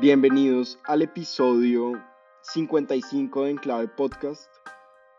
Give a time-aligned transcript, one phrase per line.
[0.00, 1.92] Bienvenidos al episodio
[2.40, 4.50] 55 de Enclave Podcast.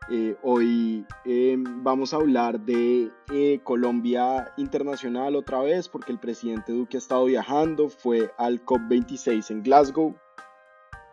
[0.10, 6.72] Eh, hoy eh, vamos a hablar de eh, Colombia Internacional otra vez porque el presidente
[6.72, 10.16] Duque ha estado viajando, fue al COP26 en Glasgow,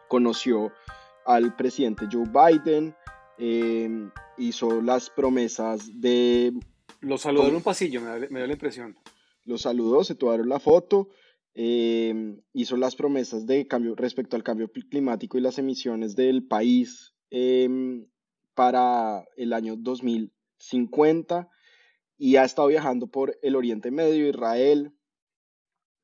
[0.09, 0.73] conoció
[1.27, 2.97] al presidente Joe Biden,
[4.39, 6.55] hizo las promesas de...
[7.01, 8.97] Lo saludó en un pasillo, me dio, la impresión.
[9.45, 11.10] Lo saludó, se tomaron la foto,
[11.60, 17.14] hizo las promesas de cambio respecto al cambio climático y las emisiones del país
[18.54, 21.48] para el año 2050
[22.18, 24.92] y ha estado viajando por el Oriente Medio, Israel,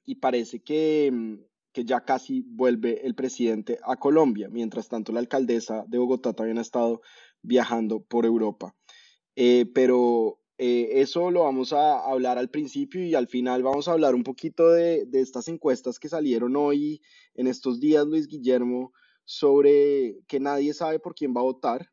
[0.05, 1.35] y parece que, mm,
[1.73, 4.49] que, ya casi vuelve el presidente a Colombia.
[4.49, 7.01] Mientras tanto, la alcaldesa de Bogotá también ha estado
[7.43, 8.77] viajando por Europa.
[9.35, 13.93] Eh, pero eh, eso lo vamos a hablar al principio y al final vamos a
[13.93, 17.03] hablar un poquito de, de estas encuestas que salieron hoy
[17.35, 18.93] en estos días, Luis Guillermo,
[19.25, 21.91] sobre que nadie sabe por quién va a votar.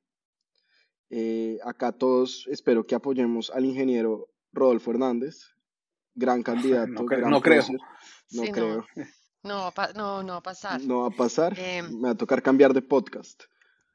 [1.10, 5.48] Eh, acá todos espero que apoyemos al ingeniero Rodolfo Hernández,
[6.14, 6.92] gran candidato.
[6.92, 7.30] No, creo.
[7.30, 8.86] No creo.
[9.44, 10.82] No, no, no, va a pasar.
[10.82, 11.58] No va a pasar.
[11.58, 13.44] Em, Me va a tocar cambiar de podcast.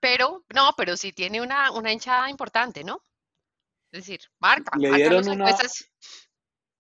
[0.00, 3.00] Pero, no, pero sí tiene una, una hinchada importante, ¿no?
[3.97, 4.77] Es decir, marca.
[4.79, 5.47] Le dieron, una,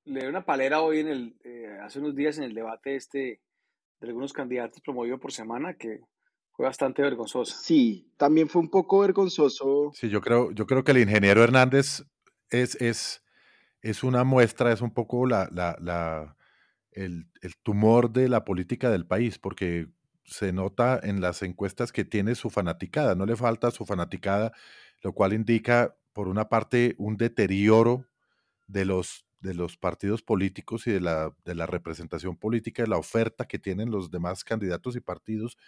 [0.04, 3.40] le dieron una palera hoy en el, eh, hace unos días en el debate este
[4.00, 6.00] de algunos candidatos promovido por semana que
[6.52, 7.56] fue bastante vergonzoso.
[7.56, 9.92] Sí, también fue un poco vergonzoso.
[9.94, 12.04] Sí, yo creo, yo creo que el ingeniero Hernández
[12.50, 13.24] es, es,
[13.80, 16.36] es una muestra, es un poco la, la, la
[16.92, 19.88] el, el, tumor de la política del país, porque
[20.26, 24.52] se nota en las encuestas que tiene su fanaticada, no le falta su fanaticada,
[25.00, 28.06] lo cual indica, por una parte, un deterioro
[28.68, 32.96] de los, de los partidos políticos y de la, de la representación política, de la
[32.96, 35.58] oferta que tienen los demás candidatos y partidos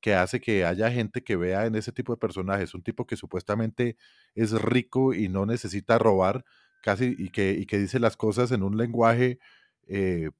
[0.00, 3.16] que hace que haya gente que vea en ese tipo de personajes un tipo que
[3.16, 3.96] supuestamente
[4.36, 6.44] es rico y no necesita robar
[6.82, 9.40] casi y que, y que dice las cosas en un lenguaje
[9.88, 10.30] eh,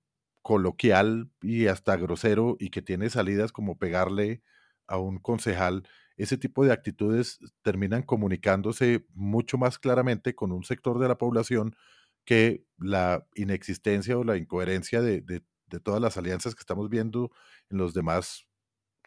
[0.42, 4.42] coloquial y hasta grosero y que tiene salidas como pegarle
[4.86, 10.98] a un concejal, ese tipo de actitudes terminan comunicándose mucho más claramente con un sector
[10.98, 11.76] de la población
[12.24, 15.42] que la inexistencia o la incoherencia de, de,
[15.80, 17.30] todas las alianzas que estamos viendo
[17.70, 18.46] en los demás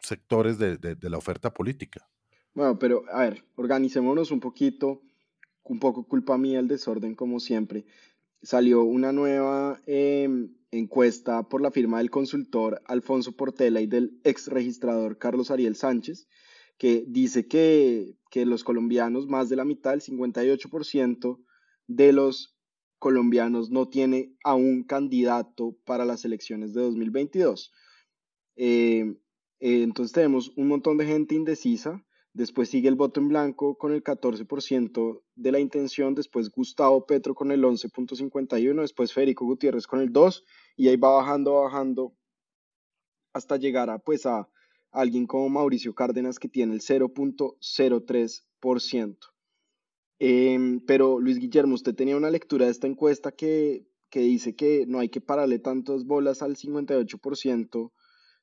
[0.00, 2.08] sectores de, de, la oferta política.
[2.54, 5.02] Bueno, pero a ver, organicémonos un poquito,
[5.64, 7.86] un poco culpa mía el desorden como siempre.
[8.42, 14.48] Salió una nueva em, encuesta por la firma del consultor Alfonso Portela y del ex
[14.48, 16.28] registrador Carlos Ariel Sánchez,
[16.80, 21.38] que dice que, que los colombianos, más de la mitad, el 58%
[21.86, 22.56] de los
[22.98, 27.70] colombianos no tiene a candidato para las elecciones de 2022.
[28.56, 29.14] Eh,
[29.60, 32.02] eh, entonces tenemos un montón de gente indecisa.
[32.32, 37.34] Después sigue el voto en blanco con el 14% de la intención, después Gustavo Petro
[37.34, 40.46] con el 11.51, después Federico Gutiérrez con el 2
[40.76, 42.14] y ahí va bajando, bajando
[43.34, 44.48] hasta llegar a pues a
[44.90, 49.16] alguien como Mauricio Cárdenas que tiene el 0.03%.
[50.18, 54.84] Em, pero Luis Guillermo, usted tenía una lectura de esta encuesta que, que dice que
[54.86, 57.90] no hay que pararle tantas bolas al 58%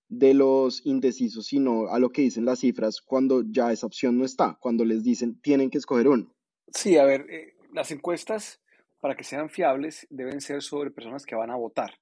[0.09, 4.25] de los indecisos, sino a lo que dicen las cifras cuando ya esa opción no
[4.25, 6.33] está, cuando les dicen tienen que escoger uno.
[6.71, 8.61] Sí, a ver, eh, las encuestas
[9.00, 12.00] para que sean fiables deben ser sobre personas que van a votar,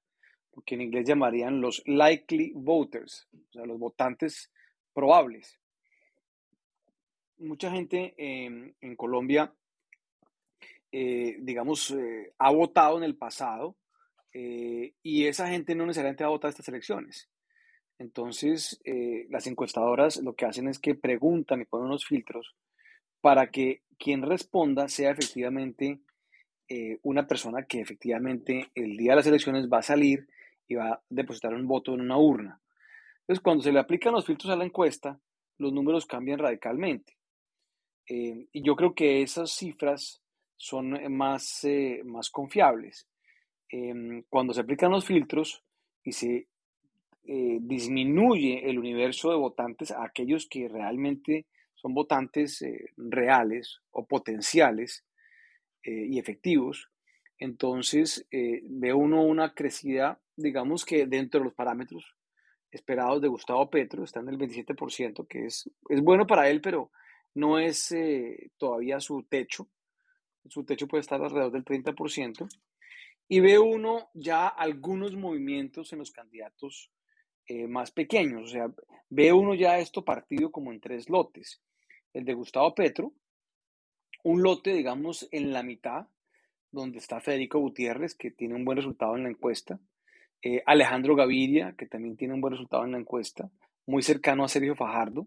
[0.64, 4.50] que en inglés llamarían los likely voters, o sea, los votantes
[4.94, 5.58] probables.
[7.38, 9.52] Mucha gente en Colombia,
[10.90, 13.76] eh, digamos, eh, ha votado en el pasado
[14.32, 17.30] y esa gente no necesariamente va a votar estas elecciones.
[17.98, 22.54] Entonces, eh, las encuestadoras lo que hacen es que preguntan y ponen unos filtros
[23.20, 26.00] para que quien responda sea efectivamente
[26.68, 30.28] eh, una persona que efectivamente el día de las elecciones va a salir
[30.68, 32.60] y va a depositar un voto en una urna.
[33.20, 35.18] Entonces, cuando se le aplican los filtros a la encuesta,
[35.58, 37.16] los números cambian radicalmente.
[38.08, 40.22] Eh, y yo creo que esas cifras
[40.56, 41.66] son más,
[42.04, 43.08] más confiables.
[44.28, 45.64] cuando se aplican los filtros
[46.04, 46.48] y se
[47.24, 54.06] eh, disminuye el universo de votantes a aquellos que realmente son votantes eh, reales o
[54.06, 55.04] potenciales
[55.88, 56.90] y efectivos,
[57.38, 62.16] entonces ve uno una crecida, digamos que dentro de los parámetros
[62.70, 66.90] esperados de Gustavo Petro, está en el 27%, que es, es bueno para él, pero
[67.34, 67.94] no es
[68.56, 69.68] todavía su techo.
[70.48, 72.48] Su techo puede estar alrededor del 30%.
[73.28, 76.90] Y ve uno ya algunos movimientos en los candidatos
[77.46, 78.44] eh, más pequeños.
[78.44, 78.72] O sea,
[79.08, 81.60] ve uno ya esto partido como en tres lotes.
[82.12, 83.12] El de Gustavo Petro,
[84.22, 86.06] un lote, digamos, en la mitad,
[86.80, 89.80] donde está Federico Gutiérrez, que tiene un buen resultado en la encuesta.
[90.42, 93.50] Eh, Alejandro Gaviria, que también tiene un buen resultado en la encuesta,
[93.86, 95.26] muy cercano a Sergio Fajardo.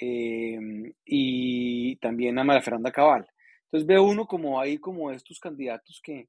[0.00, 0.58] Eh,
[1.04, 3.26] y también a María Fernanda Cabal.
[3.64, 6.28] Entonces ve uno como hay como estos candidatos que,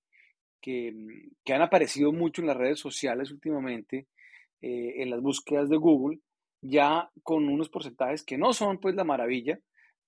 [0.66, 4.08] Mm, que, han aparecido mucho en las redes sociales últimamente,
[4.62, 6.20] eh, en las búsquedas de Google,
[6.62, 9.60] ya con unos porcentajes que no son pues la maravilla,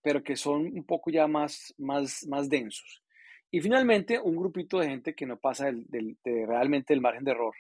[0.02, 3.04] pero que son un poco ya más, más, más densos.
[3.52, 7.56] Y finalmente, un grupito de gente que no pasa del, de realmente margen de error,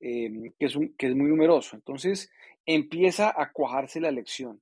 [0.00, 1.74] eh, que, es un, que es muy numeroso.
[1.74, 2.30] Entonces,
[2.66, 4.60] empieza a cuajarse la elección.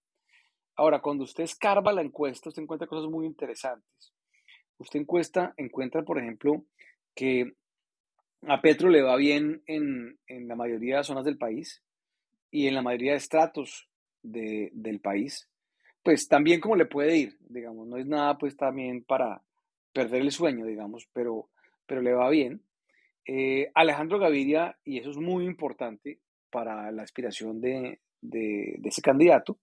[0.76, 4.12] Ahora, cuando usted escarba la encuesta, usted encuentra cosas muy interesantes.
[4.78, 6.64] Usted encuesta, encuentra, por ejemplo,
[7.14, 7.54] que
[8.46, 11.82] a Petro le va bien en, la mayoría de zonas del país
[12.50, 13.88] y en la mayoría de estratos
[14.22, 15.48] del país,
[16.02, 19.42] pues también como le puede ir, digamos, no es nada pues también para
[19.94, 21.48] perder el sueño, digamos, pero,
[21.86, 22.62] pero le va bien.
[23.26, 26.20] Eh, Alejandro Gaviria, y eso es muy importante
[26.50, 28.00] para la aspiración de,
[28.84, 29.58] ese candidato,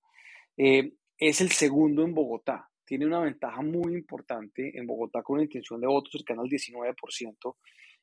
[0.58, 5.44] eh, es el segundo en Bogotá tiene una ventaja muy importante en Bogotá con una
[5.44, 7.56] intención de votos cercana al 19%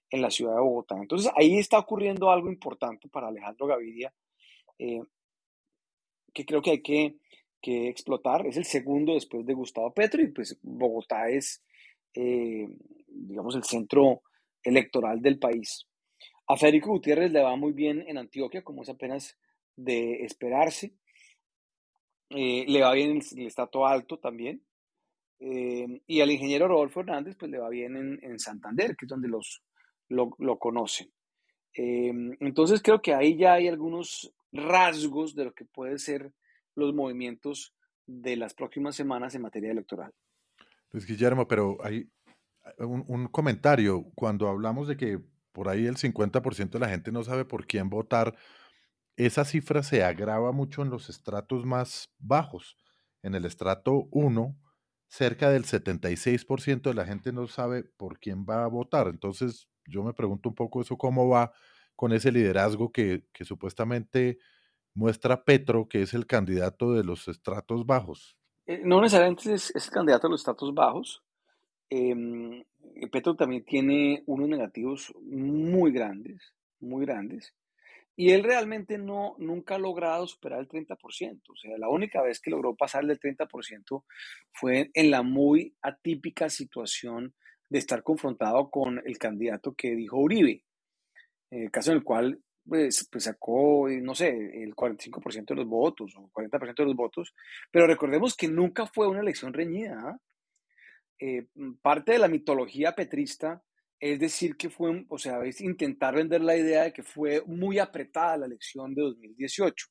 [0.08, 0.96] en la ciudad de Bogotá.
[0.96, 4.10] Entonces ahí está ocurriendo algo importante para Alejandro Gaviria,
[4.78, 5.02] eh,
[6.32, 7.18] que creo que hay que,
[7.60, 8.46] explotar.
[8.46, 11.62] Es el segundo después de Gustavo Petro y pues Bogotá es,
[12.14, 12.68] eh,
[13.06, 14.22] digamos, el centro
[14.62, 15.86] electoral del país.
[16.46, 19.36] A Federico Gutiérrez le va muy bien en Antioquia, como es apenas
[19.76, 20.94] de esperarse.
[22.30, 24.62] Eh, le va bien el, estato alto también.
[25.40, 29.28] Eh, y al ingeniero Rodolfo Hernández, pues le va bien en, Santander, que es donde
[29.28, 29.62] los,
[30.08, 31.12] lo, conocen.
[31.74, 36.32] Eh, entonces creo que ahí ya hay algunos rasgos de lo que pueden ser
[36.74, 37.74] los movimientos
[38.06, 40.12] de las próximas semanas en materia electoral.
[40.92, 42.10] Luis Guillermo, pero hay
[42.78, 44.10] un, un comentario.
[44.14, 45.20] Cuando hablamos de que
[45.52, 48.36] por ahí el 50% de la gente no sabe por quién votar,
[49.16, 52.76] esa cifra se agrava mucho en los estratos más bajos.
[53.22, 54.56] En el estrato 1,
[55.08, 59.08] cerca del 76% de la gente no sabe por quién va a votar.
[59.08, 61.52] Entonces, yo me pregunto un poco eso, cómo va
[61.96, 64.38] con ese liderazgo que, supuestamente
[64.94, 68.37] muestra Petro, que es el candidato de los estratos bajos.
[68.68, 71.24] Eh, no necesariamente es, el candidato de los estratos bajos.
[71.88, 72.62] Em,
[73.10, 77.54] Petro también tiene unos negativos muy grandes, muy grandes.
[78.14, 81.40] Y él realmente no, nunca ha logrado superar el 30%.
[81.48, 84.04] O sea, la única vez que logró pasar del 30%
[84.52, 87.34] fue en la muy atípica situación
[87.70, 90.62] de estar confrontado con el candidato que dijo Uribe.
[91.50, 94.28] En el caso en el cual pues, pues sacó, no sé,
[94.62, 97.34] el 45% de los votos o 40% de los votos.
[97.70, 100.00] Pero recordemos que nunca fue una elección reñida.
[100.00, 100.20] ¿ah?
[101.20, 101.46] Eh,
[101.82, 103.62] parte de la mitología petrista
[104.00, 108.36] es decir que fue, o sea, intentar vender la idea de que fue muy apretada
[108.36, 109.86] la elección de 2018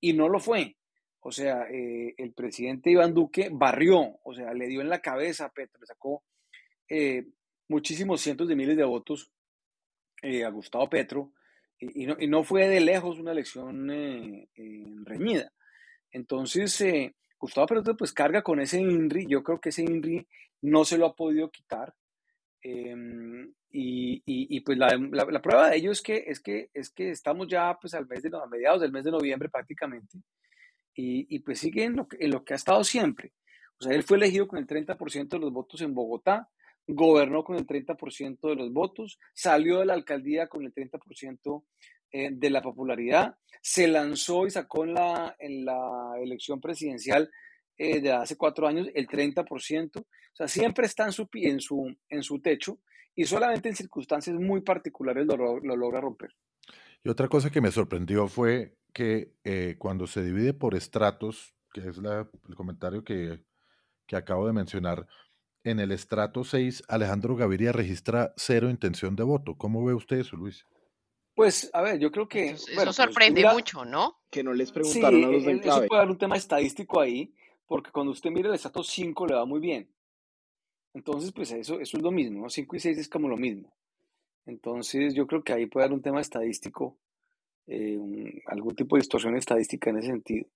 [0.00, 0.76] y no lo fue.
[1.20, 5.46] O sea, eh, el presidente Iván Duque barrió, o sea, le dio en la cabeza
[5.46, 6.24] a Petro, le sacó
[6.88, 7.26] eh,
[7.68, 9.30] muchísimos cientos de miles de votos
[10.22, 11.32] eh, a Gustavo Petro
[11.80, 13.88] y, no, y, no, fue de lejos una elección
[15.04, 15.52] reñida.
[16.10, 16.84] Entonces,
[17.38, 20.26] Gustavo Petro pues carga con ese INRI, yo creo que ese INRI
[20.62, 21.94] no se lo ha podido quitar,
[22.62, 27.10] Em, y, y, pues la, la, prueba de ello es que, es que, es que
[27.10, 30.18] estamos ya pues al mes de, a mediados del mes de noviembre prácticamente
[30.94, 33.32] y, y pues sigue en lo, que, en lo que ha estado siempre.
[33.78, 36.48] O sea, él fue elegido con el 30% de los votos en Bogotá,
[36.88, 41.64] gobernó con el 30% de los votos, salió de la alcaldía con el 30%
[42.10, 45.36] eh, de la popularidad, se lanzó y sacó en la,
[46.20, 47.30] elección presidencial
[47.76, 50.00] eh, de hace cuatro años el 30%.
[50.00, 51.58] O sea, siempre está en su, en
[52.08, 52.78] en su techo
[53.14, 56.30] y solamente en circunstancias muy particulares lo, logra romper.
[57.04, 61.80] Y otra cosa que me sorprendió fue que eh, cuando se divide por estratos, que
[61.80, 63.42] es el comentario que
[64.16, 65.06] acabo de mencionar,
[65.64, 69.56] en el estrato 6, Alejandro Gaviria registra cero intención de voto.
[69.56, 70.66] ¿Cómo ve usted eso, Luis?
[71.34, 72.48] Pues, a ver, yo creo que...
[72.50, 74.18] Eso, eso bueno, pues, sorprende mira, mucho, ¿no?
[74.30, 77.00] Que no les Sí, preguntaron a los de e- eso puede dar un tema estadístico
[77.00, 77.32] ahí,
[77.66, 79.88] porque cuando usted mira el estrato 5 le va muy bien.
[80.94, 82.50] Entonces, pues eso, eso es lo mismo, ¿no?
[82.50, 83.72] 5 y 6 es como lo mismo.
[84.46, 86.96] Entonces, yo creo que ahí puede haber un tema estadístico,
[87.66, 90.46] eh, un- algún tipo de distorsión estadística en ese sentido.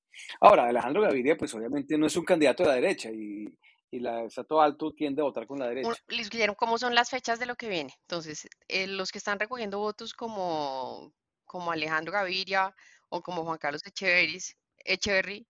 [0.41, 3.45] Ahora, Alejandro Gaviria, pues obviamente no es un candidato de la derecha y,
[3.93, 5.91] y la estrato alto tiende a votar con la derecha.
[6.09, 7.95] Luis Guillermo, ¿cómo son las fechas de lo que viene?
[8.01, 11.13] Entonces, eh, los que están recogiendo votos como,
[11.45, 12.75] como Alejandro Gaviria
[13.11, 15.47] o como Juan Carlos Echeveris, Echeverry,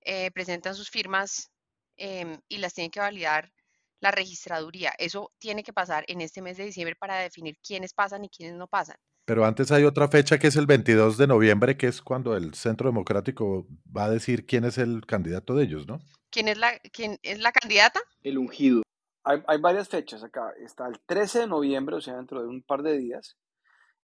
[0.00, 1.52] eh, presentan sus firmas
[1.96, 3.52] em, y las tiene que validar
[4.00, 4.92] la registraduría.
[4.98, 8.56] Eso tiene que pasar en este mes de diciembre para definir quiénes pasan y quiénes
[8.56, 8.96] no pasan.
[9.24, 12.54] Pero antes hay otra fecha que es el 22 de noviembre, que es cuando el
[12.54, 16.00] Centro Democrático va a decir quién es el candidato de ellos, ¿no?
[16.34, 18.00] ¿Quién es la, quién es la candidata?
[18.24, 18.82] El ungido.
[19.22, 20.52] Hay, hay varias fechas acá.
[20.58, 23.36] Está el 13 de noviembre, o sea, dentro de un par de días,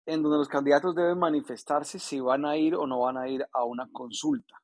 [0.06, 3.44] en donde los candidatos deben manifestarse si van a ir o no van a ir
[3.52, 4.54] a una consulta.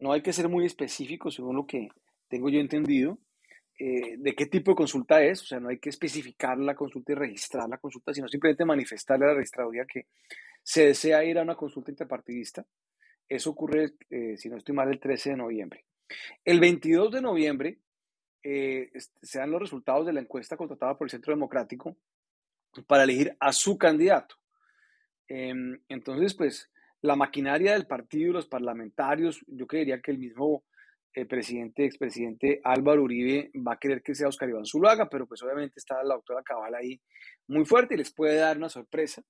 [0.00, 1.90] No hay que ser muy específico, según lo que
[2.26, 3.18] tengo yo entendido,
[3.78, 5.42] eh, de qué tipo de consulta es.
[5.42, 9.26] O sea, no hay que especificar la consulta y registrar la consulta, sino simplemente manifestarle
[9.26, 10.06] a la registraduría que
[10.60, 12.66] se desea ir a una consulta interpartidista.
[13.28, 15.84] Eso ocurre, eh, si no estoy mal, el 13 de noviembre.
[16.44, 17.78] El 22 de noviembre
[18.42, 21.96] eh, est- se dan los resultados de la encuesta contratada por el Centro Democrático
[22.86, 24.36] para elegir a su candidato.
[25.28, 30.64] Em, entonces, pues, la maquinaria del partido los parlamentarios, yo creería que el mismo
[31.14, 35.42] eh, presidente, expresidente Álvaro Uribe va a querer que sea Oscar Iván Zuluaga, pero pues
[35.42, 37.00] obviamente está la doctora Cabal ahí
[37.48, 39.22] muy fuerte y les puede dar una sorpresa.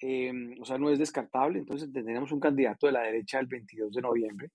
[0.00, 1.60] Em, o sea, no es descartable.
[1.60, 4.50] Entonces, tendremos un candidato de la derecha el 22 de noviembre.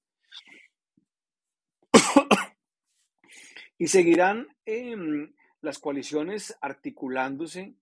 [3.79, 7.74] Y seguirán em, las coaliciones articulándose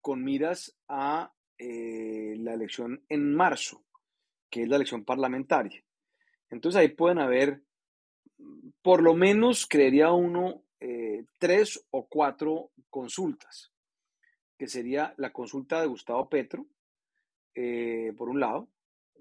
[0.00, 3.82] con miras a eh, la elección en marzo,
[4.50, 5.82] que es la elección parlamentaria.
[6.50, 7.62] Entonces ahí pueden haber,
[8.82, 13.72] por lo menos, creería uno, eh, tres o cuatro consultas,
[14.58, 16.66] que sería la consulta de Gustavo Petro,
[17.54, 18.68] eh, por un lado,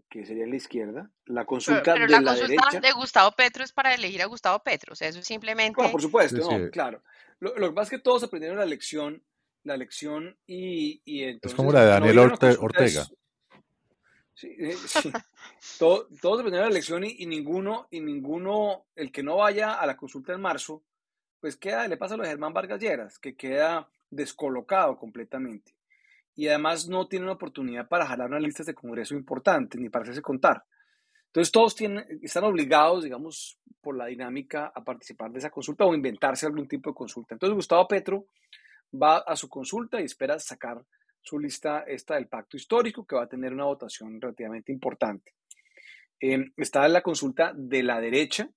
[0.09, 2.79] que sería la izquierda, la consulta pero de la la consulta derecha.
[2.87, 4.93] de Gustavo Petro es para elegir a Gustavo Petro.
[4.93, 6.57] O sea, eso es Bueno, simplemente por supuesto, Sí, sí.
[6.57, 7.03] no, claro.
[7.39, 9.23] Lo, lo que pasa es que todos aprendieron la lección,
[9.63, 13.01] la lección y, y Es como entonces la de Daniel a Orte- Ortega.
[13.01, 13.13] es...
[14.33, 15.11] Sí, eh, sí.
[15.79, 19.85] Todo- todos aprendieron la lección y, y ninguno, y ninguno, el que no vaya a
[19.85, 20.83] la consulta en marzo,
[21.39, 25.74] pues queda, le pasa lo de Germán Vargas Lleras, que queda descolocado completamente.
[26.35, 30.03] Y además no tiene una oportunidad para jalar unas listas de congreso importantes, ni para
[30.03, 30.63] hacerse contar.
[31.27, 35.93] Entonces todos tienen, están obligados, digamos, por la dinámica a participar de esa consulta o
[35.93, 37.35] inventarse algún tipo de consulta.
[37.35, 38.27] Entonces Gustavo Petro
[38.93, 40.81] va a su consulta y espera sacar
[41.21, 45.33] su lista esta del pacto histórico que va a tener una votación relativamente importante.
[46.21, 48.49] Eh, está la consulta de la derecha,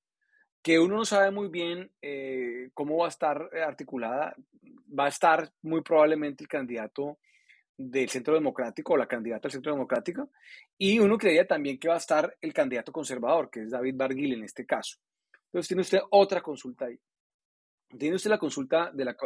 [0.63, 4.37] que uno no sabe muy bien eh, cómo va a estar eh, articulada.
[4.99, 7.19] Va a estar muy probablemente el candidato
[7.81, 10.31] del Centro Democrático o la candidata del Centro Democrático,
[10.77, 14.33] y uno creería también que va a estar el candidato conservador, que es David Barguil
[14.35, 14.99] en este caso.
[15.47, 16.99] Entonces tiene usted otra consulta ahí.
[17.97, 19.17] Tiene usted la consulta de la...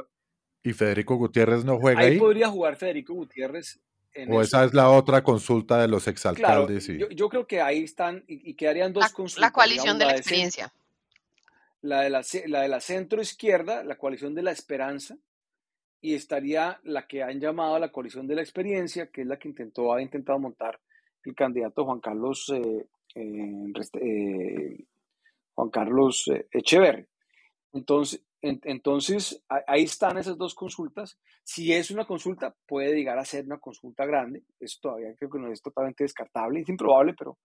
[0.62, 2.18] ¿Y Federico Gutiérrez no juega Ahí ahí?
[2.18, 3.80] podría jugar Federico Gutiérrez
[4.12, 4.42] en ¿O eso.
[4.58, 6.88] esa es la otra consulta de los Claro, exalcaldes?
[6.90, 6.98] Y...
[6.98, 9.98] yo, yo creo que ahí están y, y quedarían dos la, la consultas, coalición digamos,
[9.98, 10.72] de la la de, cen- experiencia.
[11.80, 15.16] la de la, la de la centro izquierda, la coalición de la esperanza,
[16.02, 19.48] y estaría la que han llamado la coalición de la experiencia, que es la que
[19.48, 20.80] intentó, ha intentado montar
[21.24, 24.84] el candidato Juan Carlos, eh, eh, eh,
[25.54, 27.06] Juan Carlos Echeverri.
[27.72, 31.18] Entonces, en- entonces, ahí están esas dos consultas.
[31.44, 34.44] Si es una consulta, puede llegar a ser una consulta grande.
[34.60, 36.60] Eso todavía creo que no es totalmente descartable.
[36.60, 37.38] Es improbable, pero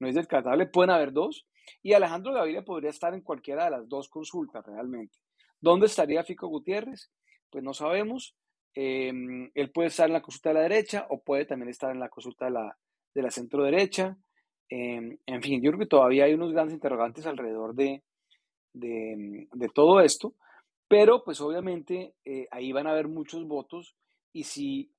[0.00, 0.66] no es descartable.
[0.66, 1.46] Pueden haber dos.
[1.82, 5.16] Y Alejandro Gaviria podría estar en cualquiera de las dos consultas realmente.
[5.60, 7.10] ¿Dónde estaría Fico Gutiérrez?
[7.52, 8.34] Pues no sabemos.
[8.74, 9.12] Eh,
[9.54, 12.08] él puede estar en la consulta de la derecha o puede también estar en la
[12.08, 12.78] consulta de la,
[13.14, 14.16] de la centro derecha.
[14.70, 18.02] Eh, en fin, yo creo que todavía hay unos grandes interrogantes alrededor de,
[18.72, 20.34] de, de todo esto,
[20.88, 23.94] pero pues obviamente eh, ahí van a haber muchos votos
[24.32, 24.90] y si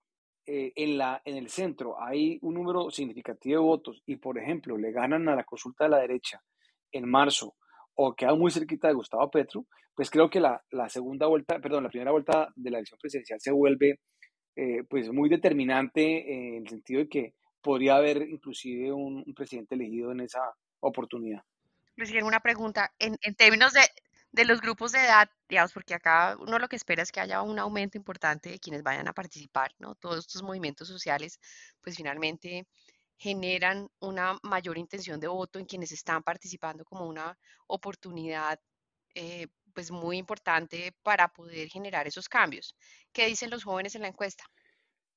[0.46, 4.78] eh, en, la, en el centro hay un número significativo de votos y por ejemplo
[4.78, 6.44] le ganan a la consulta de la derecha
[6.92, 7.56] en marzo
[7.96, 11.84] o queda muy cerquita de Gustavo Petro, pues creo que la, la segunda vuelta, perdón,
[11.84, 14.00] la primera vuelta de la elección presidencial se vuelve
[14.56, 19.76] eh, pues muy determinante en el sentido de que podría haber inclusive un, un presidente
[19.76, 20.42] elegido en esa
[20.80, 21.42] oportunidad.
[21.96, 22.92] Luis una pregunta.
[23.00, 23.82] En, en términos de,
[24.32, 27.42] de los grupos de edad, digamos, porque acá uno lo que espera es que haya
[27.42, 29.96] un aumento importante de quienes vayan a participar, ¿no?
[29.96, 31.40] Todos estos movimientos sociales,
[31.82, 32.66] pues finalmente
[33.24, 37.38] generan una mayor intención de voto en quienes están participando como una
[37.68, 38.60] oportunidad
[39.16, 42.76] eh, pues muy importante para poder generar esos cambios.
[43.14, 44.44] ¿Qué dicen los jóvenes en la encuesta?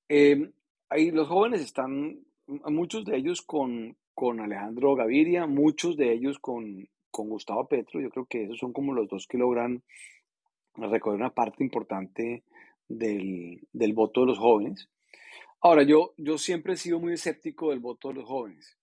[0.09, 0.53] Em,
[0.89, 6.89] ahí los jóvenes están, muchos de ellos con, con Alejandro Gaviria, muchos de ellos con,
[7.11, 8.01] con Gustavo Petro.
[8.01, 9.83] Yo creo que esos son como los dos que logran
[10.77, 12.45] recoger una parte importante
[12.87, 14.89] del, del voto de los jóvenes.
[15.61, 18.77] Ahora, yo, yo siempre he sido muy escéptico del voto de los jóvenes,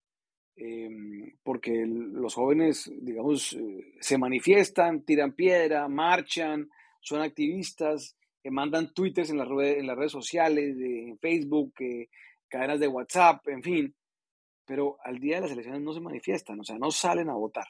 [0.55, 6.69] em, porque los jóvenes, digamos, eh, se manifiestan, tiran piedra, marchan,
[7.01, 12.09] son activistas, eh, mandan twitters en redes, en las redes sociales, en Facebook, eh,
[12.47, 13.95] cadenas de WhatsApp, en fin,
[14.65, 17.67] pero al día de las elecciones no se manifiestan, o sea, no salen a votar.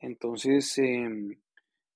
[0.00, 1.36] Entonces, em,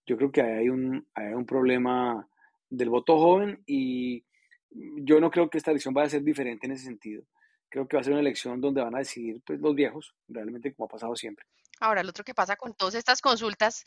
[0.07, 2.29] yo creo que hay un, hay un problema
[2.69, 4.25] del voto joven y
[4.71, 7.25] yo no creo que esta elección vaya a ser diferente en ese sentido.
[7.69, 10.75] Creo que va a ser una elección donde van a decidir pues, los viejos, realmente
[10.75, 11.47] como ha pasado siempre.
[11.81, 13.85] Ahora, lo otro que pasa con todas estas consultas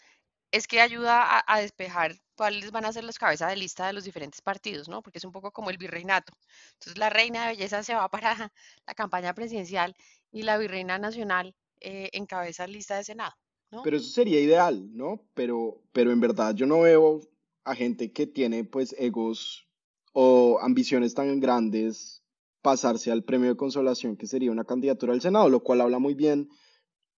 [0.51, 4.03] es que ayuda a, despejar cuáles van a ser las cabezas de lista de los
[4.03, 5.01] diferentes partidos, ¿no?
[5.01, 6.31] Porque es un poco como el virreinato.
[6.73, 8.35] Entonces, la reina de belleza se va para
[8.87, 9.95] la campaña presidencial
[10.31, 13.33] y la virreina nacional eh, encabeza lista de Senado,
[13.71, 13.81] ¿no?
[13.81, 15.25] Pero eso sería ideal, ¿no?
[15.33, 17.21] Pero, pero en verdad yo no veo
[17.63, 19.67] a gente que tiene pues egos
[20.13, 22.23] o ambiciones tan grandes
[22.61, 26.13] pasarse al premio de consolación que sería una candidatura al Senado, lo cual habla muy
[26.13, 26.49] bien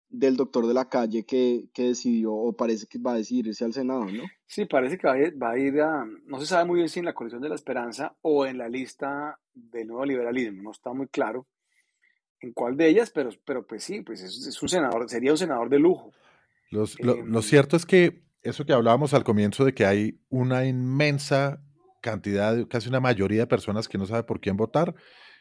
[0.09, 3.73] del doctor de la calle que, que decidió o parece que va a decidirse al
[3.73, 4.23] Senado, ¿no?
[4.47, 6.89] Sí, parece que va a, ir, va a ir a, no se sabe muy bien
[6.89, 10.71] si en la coalición de la esperanza o en la lista del nuevo liberalismo, no
[10.71, 11.47] está muy claro
[12.39, 15.69] en cuál de ellas, pero, pero pues sí, pues es, un senador, sería un senador
[15.69, 16.11] de lujo.
[16.69, 20.19] Los, lo, lo, em, cierto es que eso que hablábamos al comienzo de que hay
[20.29, 21.64] una inmensa
[22.05, 24.93] cantidad, casi una mayoría de personas que no sabe por quién votar,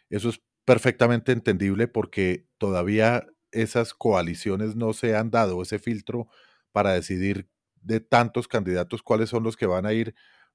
[0.09, 6.27] eso es perfectamente entendible porque todavía esas coaliciones no se han dado ese filtro
[6.73, 7.49] para decidir
[7.83, 10.15] de tantos candidatos cuáles son los que van a ir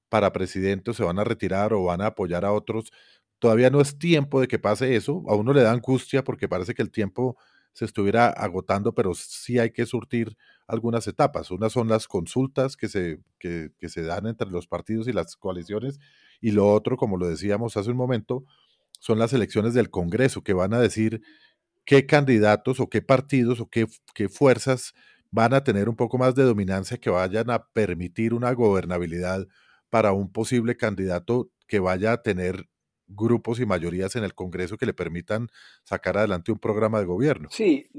[0.09, 2.91] para presidente o se van a retirar o van a apoyar a otros.
[3.37, 5.23] Todavía no es tiempo de que pase eso.
[5.27, 7.37] A uno le da angustia porque parece que el tiempo
[7.79, 10.35] se estuviera agotando, pero sí hay que surtir
[10.67, 11.49] algunas etapas.
[11.49, 15.97] Unas son las consultas que se, que, se dan entre los partidos y las coaliciones,
[16.41, 18.43] y lo otro, como lo decíamos hace un momento,
[18.99, 21.21] son las elecciones del Congreso, que van a decir
[21.85, 24.93] qué candidatos o qué partidos o qué, qué fuerzas
[25.31, 29.47] van a tener un poco más de dominancia que vayan a permitir una gobernabilidad
[29.89, 32.67] para un posible candidato que vaya a tener
[33.09, 35.49] grupos y mayorías en el Congreso que le permitan
[35.83, 37.49] sacar adelante un programa de gobierno.
[37.51, 37.89] Sí,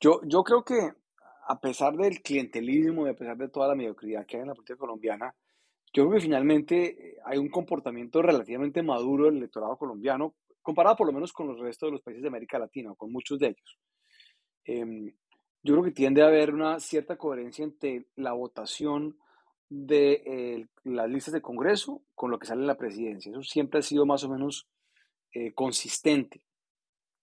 [0.00, 0.92] yo, yo creo que
[1.46, 4.54] a pesar del clientelismo y a pesar de toda la mediocridad que hay en la
[4.54, 5.34] política colombiana,
[5.92, 11.06] yo creo que finalmente eh, hay un comportamiento relativamente maduro del electorado colombiano, comparado por
[11.06, 13.48] lo menos con los restos de los países de América Latina, o con muchos de
[13.48, 13.78] ellos.
[14.64, 15.14] Em,
[15.62, 19.18] yo creo que tiende a haber una cierta coherencia entre la votación
[19.74, 23.30] de eh, las listas de Congreso con lo que sale la presidencia.
[23.30, 24.68] Eso siempre ha sido más o menos
[25.32, 26.44] eh, consistente.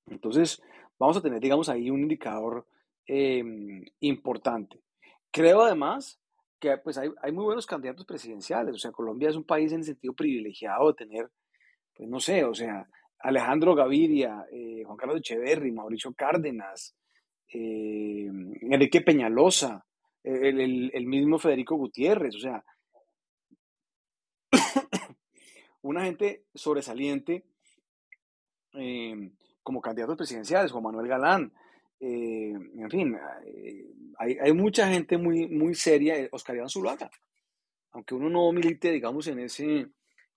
[0.08, 0.62] Entonces,
[1.00, 2.68] vamos a tener, digamos, ahí un indicador
[3.06, 4.82] em, importante.
[5.32, 6.20] Creo además
[6.60, 8.76] que pues, hay, hay, muy buenos candidatos presidenciales.
[8.76, 11.32] O sea, Colombia es un país en el sentido privilegiado de tener,
[11.96, 12.88] pues no sé, o sea,
[13.20, 16.96] Alejandro Gaviria, eh, Juan Carlos Echeverri, Mauricio Cárdenas,
[17.54, 19.86] Enrique Peñalosa,
[20.24, 22.64] el, mismo Federico Gutiérrez, o sea,
[25.82, 27.44] una gente sobresaliente
[28.74, 29.32] eh,
[29.64, 31.54] como candidatos presidenciales, Juan Manuel Galán,
[32.00, 33.86] eh, en fin, eh,
[34.18, 37.10] hay, mucha gente muy, muy seria, Oscar Iván Zuluaga,
[37.92, 39.88] aunque uno no milite, digamos, en ese,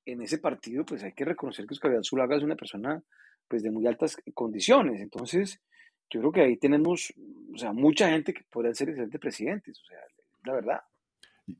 [0.05, 3.03] en ese partido, pues hay que reconocer que Oscar Iván Zuluaga es una persona
[3.49, 5.61] pues de muy altas condiciones, entonces
[6.11, 7.13] yo creo que ahí tenemos,
[7.55, 9.99] o sea, mucha gente que podría ser excelentes presidentes, o sea,
[10.45, 10.81] la verdad.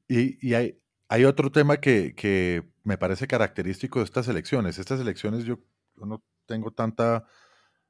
[0.09, 0.79] Y, y hay,
[1.09, 4.79] hay, otro tema que, que, me parece característico de estas elecciones.
[4.79, 5.59] Estas elecciones yo,
[5.97, 7.27] no tengo tanta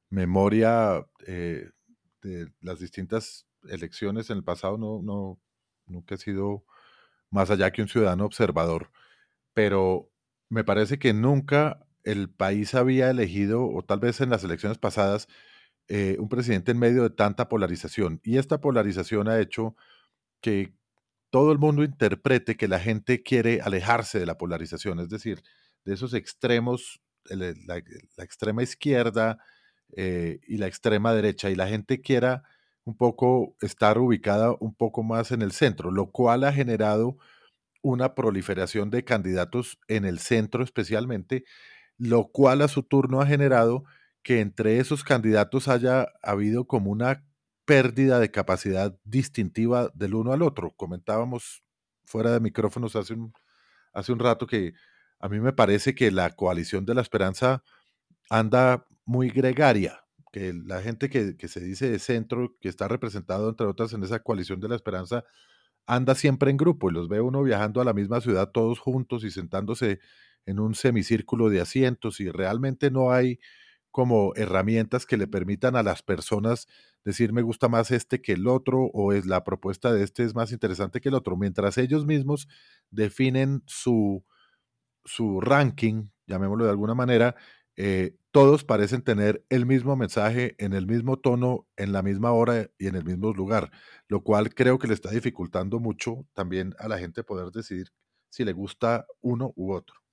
[0.08, 1.70] memoria eh,
[2.22, 5.40] de las distintas elecciones en el pasado, no, no,
[5.86, 6.64] nunca he sido
[7.30, 8.90] más allá que un ciudadano observador,
[9.52, 10.10] pero
[10.48, 15.28] me parece que nunca el país había elegido, o tal vez en las elecciones pasadas,
[15.88, 18.20] eh, un presidente en medio de tanta polarización.
[18.24, 19.76] Y esta polarización ha hecho
[20.40, 20.74] que
[21.30, 25.42] todo el mundo interprete que la gente quiere alejarse de la polarización, es decir,
[25.84, 27.82] de esos extremos, la,
[28.18, 29.38] extrema izquierda
[29.96, 32.44] eh, y la extrema derecha, y la gente quiera
[32.84, 37.18] un poco estar ubicada un poco más en el centro, lo cual ha generado
[37.82, 41.44] una proliferación de candidatos en el centro especialmente,
[41.98, 43.84] lo cual a su turno ha generado
[44.24, 47.24] que entre esos candidatos haya habido como una
[47.66, 50.74] pérdida de capacidad distintiva del uno al otro.
[50.76, 51.62] Comentábamos
[52.04, 53.32] fuera de micrófonos hace un,
[53.92, 54.72] hace un rato que
[55.20, 57.62] a mí me parece que la coalición de la esperanza
[58.30, 63.50] anda muy gregaria, que la gente que, que, se dice de centro, que está representado
[63.50, 65.24] entre otras en esa coalición de la esperanza,
[65.86, 69.22] anda siempre en grupo y los ve uno viajando a la misma ciudad todos juntos
[69.22, 70.00] y sentándose
[70.46, 73.38] en un semicírculo de asientos y realmente no hay
[73.94, 76.66] como herramientas que le permitan a las personas
[77.04, 80.34] decir me gusta más este que el otro o es la propuesta de este es
[80.34, 82.48] más interesante que el otro, mientras ellos mismos
[82.90, 84.24] definen su,
[85.04, 87.36] su ranking, llamémoslo de alguna manera,
[87.76, 92.68] eh, todos parecen tener el mismo mensaje en el mismo tono, en la misma hora
[92.78, 93.70] y en el mismo lugar,
[94.08, 97.92] lo cual creo que le está dificultando mucho también a la gente poder decidir
[98.28, 100.03] si le gusta uno u otro.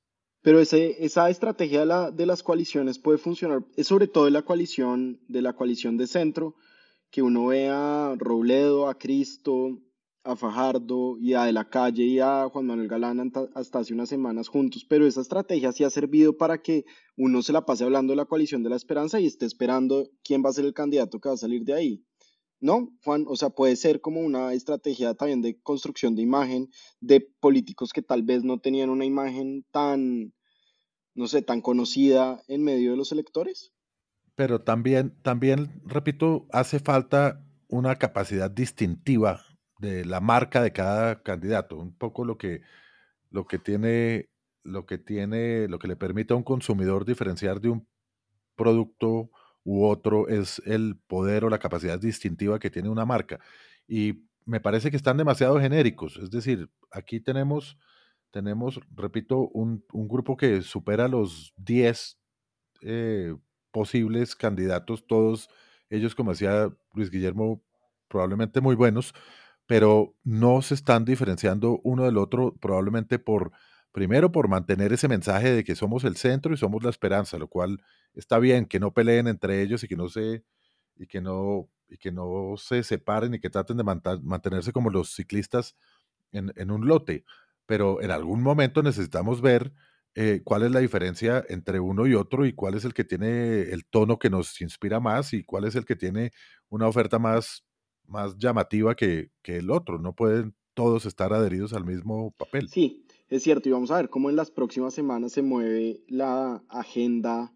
[0.41, 4.31] Pero ese, esa estrategia de, la, de, las coaliciones puede funcionar, es sobre todo de
[4.31, 6.55] la coalición, de la coalición de centro,
[7.11, 9.79] que uno ve a Robledo, a Cristo,
[10.23, 14.09] a Fajardo y a De la Calle y a Juan Manuel Galán hasta hace unas
[14.09, 16.85] semanas juntos, pero esa estrategia sí ha servido para que
[17.17, 20.43] uno se la pase hablando de la coalición de la esperanza y esté esperando quién
[20.43, 22.05] va a ser el candidato que va a salir de ahí.
[22.61, 23.25] ¿No, Juan?
[23.27, 26.69] O sea, puede ser como una estrategia también de construcción de imagen
[26.99, 30.31] de políticos que tal vez no tenían una imagen tan,
[31.15, 33.73] no sé, tan conocida en medio de los electores.
[34.35, 39.43] Pero también, también, repito, hace falta una capacidad distintiva
[39.79, 42.61] de la marca de cada candidato, un poco lo que,
[43.31, 44.29] lo que tiene,
[44.63, 47.87] lo que tiene, lo que le permite a un consumidor diferenciar de un
[48.55, 49.31] producto
[49.63, 53.39] u otro es el poder o la capacidad distintiva que tiene una marca.
[53.87, 56.17] Y me parece que están demasiado genéricos.
[56.17, 57.77] Es decir, aquí tenemos,
[58.31, 62.17] tenemos repito, un, un grupo que supera los 10
[62.81, 63.35] eh,
[63.71, 65.49] posibles candidatos, todos
[65.89, 67.61] ellos, como decía Luis Guillermo,
[68.07, 69.13] probablemente muy buenos,
[69.65, 73.51] pero no se están diferenciando uno del otro probablemente por,
[73.91, 77.47] primero, por mantener ese mensaje de que somos el centro y somos la esperanza, lo
[77.47, 77.81] cual
[78.13, 80.43] está bien, que no peleen entre ellos y que no se,
[80.95, 85.13] y que no, y que no se separen y que traten de mantenerse como los
[85.13, 85.75] ciclistas
[86.31, 87.25] en, un lote,
[87.65, 89.73] pero en algún momento necesitamos ver
[90.15, 93.61] eh, cuál es la diferencia entre uno y otro y cuál es el que tiene
[93.63, 96.31] el tono que nos inspira más y cuál es el que tiene
[96.69, 97.65] una oferta más
[98.11, 99.97] más llamativa que, que el otro.
[99.97, 102.69] No pueden todos estar adheridos al mismo papel.
[102.69, 103.69] Sí, es cierto.
[103.69, 107.53] Y vamos a ver cómo en las próximas semanas se mueve la agenda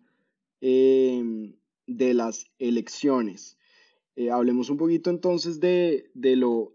[0.61, 3.57] em, de las elecciones.
[4.15, 6.73] Eh, hablemos un poquito entonces de, de, lo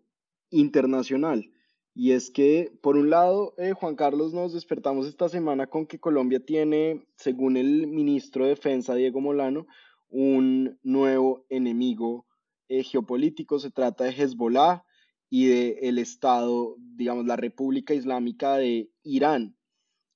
[0.50, 1.50] internacional.
[1.94, 5.98] Y es que, por un lado, eh, Juan Carlos, nos despertamos esta semana con que
[5.98, 9.66] Colombia tiene, según el ministro de Defensa, Diego Molano,
[10.10, 12.26] un nuevo enemigo
[12.68, 14.84] eh, geopolítico, se trata de Hezbollah
[15.30, 19.56] y del el Estado, digamos, la República Islámica de Irán.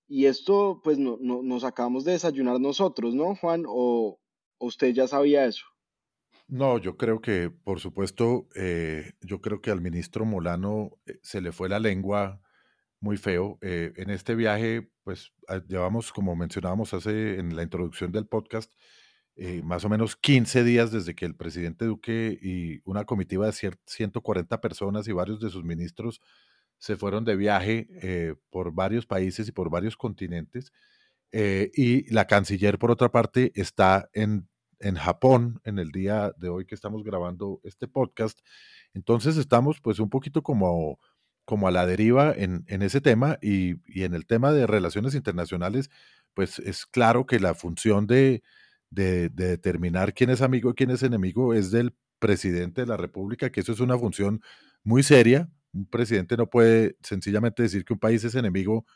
[0.09, 3.65] Y esto, pues, no, no, nos acabamos de desayunar nosotros, ¿no, Juan?
[3.67, 4.21] ¿O,
[4.59, 5.65] usted ya sabía eso?
[6.49, 11.41] No, yo creo que, por supuesto, eh, yo creo que al ministro Molano eh, se
[11.41, 12.41] le fue la lengua
[13.01, 13.59] muy feo.
[13.61, 18.73] en este viaje, pues, ah, llevamos, como mencionábamos hace en la introducción del podcast,
[19.37, 23.53] eh, más o menos 15 días desde que el presidente Duque y una comitiva de
[23.53, 26.21] 140 personas y varios de sus ministros
[26.79, 30.73] se fueron de viaje eh, por varios países y por varios continentes.
[31.33, 36.49] Eh, y la canciller, por otra parte, está en, en Japón en el día de
[36.49, 38.39] hoy que estamos grabando este podcast.
[38.93, 41.01] Entonces estamos pues un poquito como,
[41.45, 45.17] como a la deriva en, en ese tema y, y en el tema de relaciones
[45.17, 45.91] internacionales,
[46.35, 48.43] pues es claro que la función de,
[48.95, 53.51] de, determinar quién es amigo y quién es enemigo es del presidente de la República,
[53.51, 54.41] que eso es una función
[54.83, 55.51] muy seria.
[55.73, 58.87] Un presidente no puede sencillamente decir que un país es enemigo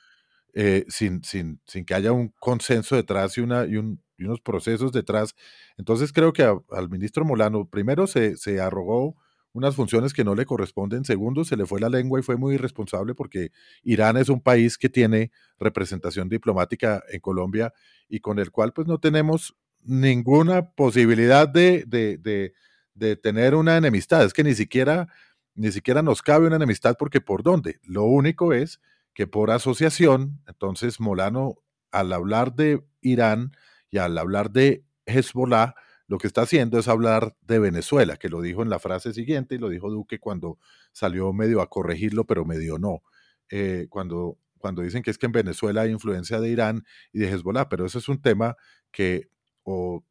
[0.54, 4.40] eh, sin, sin, sin, que haya un consenso detrás y, una, y, un, y unos
[4.40, 5.34] procesos detrás.
[5.76, 9.16] Entonces creo que al ministro Molano, primero se, se arrogó
[9.52, 11.04] unas funciones que no le corresponden.
[11.04, 13.50] Segundo, se le fue la lengua y fue muy irresponsable porque
[13.82, 17.72] Irán es un país que tiene representación diplomática en Colombia
[18.08, 19.56] y con el cual pues no tenemos
[19.88, 22.52] ninguna posibilidad de, de,
[22.94, 24.24] de, tener una enemistad.
[24.24, 25.08] Es que ni siquiera,
[25.54, 27.80] ni siquiera nos cabe una enemistad porque por dónde.
[27.84, 28.80] Lo único es
[29.14, 31.56] que por asociación, entonces Molano,
[31.90, 33.52] al hablar de Irán
[33.90, 35.74] y al hablar de Hezbollah,
[36.06, 39.54] lo que está haciendo es hablar de Venezuela, que lo dijo en la frase siguiente
[39.54, 40.58] y lo dijo Duque cuando
[40.92, 43.02] salió medio a corregirlo, pero medio no.
[43.50, 47.30] Eh, cuando, cuando dicen que es que en Venezuela hay influencia de Irán y de
[47.30, 48.56] Hezbollah, pero ese es un tema
[48.90, 49.30] que
[49.70, 50.02] o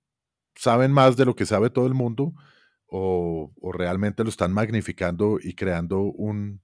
[0.55, 2.33] saben más de lo que sabe todo el mundo
[2.85, 6.61] o, realmente lo están magnificando y creando un,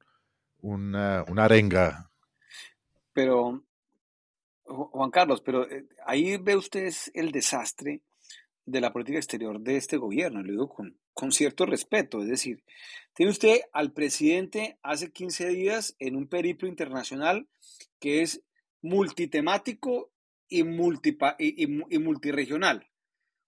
[0.62, 2.12] una, arenga.
[3.12, 3.64] Pero,
[4.64, 8.02] Juan Carlos, pero eh, ahí ve usted el desastre
[8.66, 12.64] de la política exterior de este gobierno, le digo con, con cierto respeto, es decir,
[13.14, 17.48] tiene usted al presidente hace 15 días en un periplo internacional
[18.00, 18.42] que es
[18.82, 20.13] multitemático
[20.60, 22.88] y, multipa, y, y, multiregional.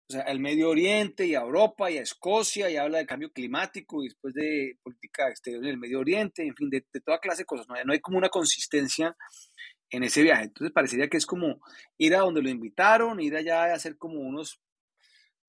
[0.08, 3.32] O sea, al Medio Oriente y a Europa y a Escocia y habla de cambio
[3.32, 7.42] climático y después de política exterior en el Medio Oriente, en fin, de, toda clase
[7.42, 7.68] de cosas.
[7.68, 9.16] no hay como una consistencia
[9.90, 10.44] en ese viaje.
[10.44, 11.60] Entonces parecería que es como
[11.98, 14.62] ir a donde lo invitaron, ir allá a hacer como unos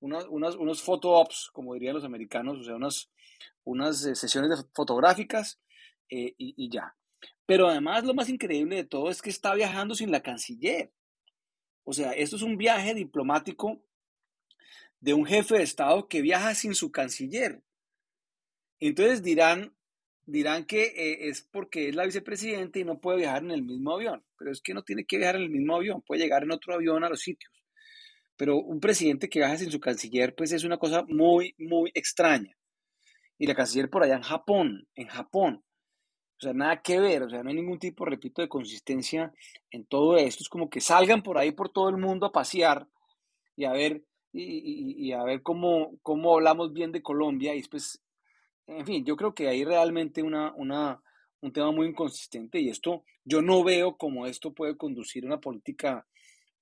[0.01, 3.11] unos, unos, unos photo ops, como dirían los americanos, o sea, unas,
[3.65, 5.61] unas eh, sesiones fotográficas
[6.11, 6.95] eh, y, ya.
[7.47, 10.93] Pero además lo más increíble de todo es que está viajando sin la canciller.
[11.87, 13.81] O sea, esto es un viaje diplomático
[15.01, 17.63] de un jefe de Estado que viaja sin su canciller.
[18.81, 19.75] Entonces dirán,
[20.27, 23.93] dirán que eh, es porque es la vicepresidenta y no puede viajar en el mismo
[23.93, 24.25] avión.
[24.37, 26.75] Pero es que no tiene que viajar en el mismo avión, puede llegar en otro
[26.75, 27.57] avión a los sitios
[28.37, 32.57] pero un presidente que viaja sin su canciller, pues es una cosa muy, muy extraña.
[33.39, 35.65] Y la canciller por allá en Japón, en Japón.
[36.39, 39.33] O sea, nada que ver, o sea, no hay ningún tipo, repito, de consistencia
[39.71, 40.43] en todo esto.
[40.43, 42.87] Es como que salgan por ahí por todo el mundo a pasear
[43.57, 47.55] y a ver, y, a ver cómo, cómo hablamos bien de Colombia.
[47.55, 48.03] Y después,
[48.67, 51.01] en fin, yo creo que hay realmente una, una,
[51.41, 55.41] un tema muy inconsistente y esto, yo no veo cómo esto puede conducir a una
[55.41, 56.07] política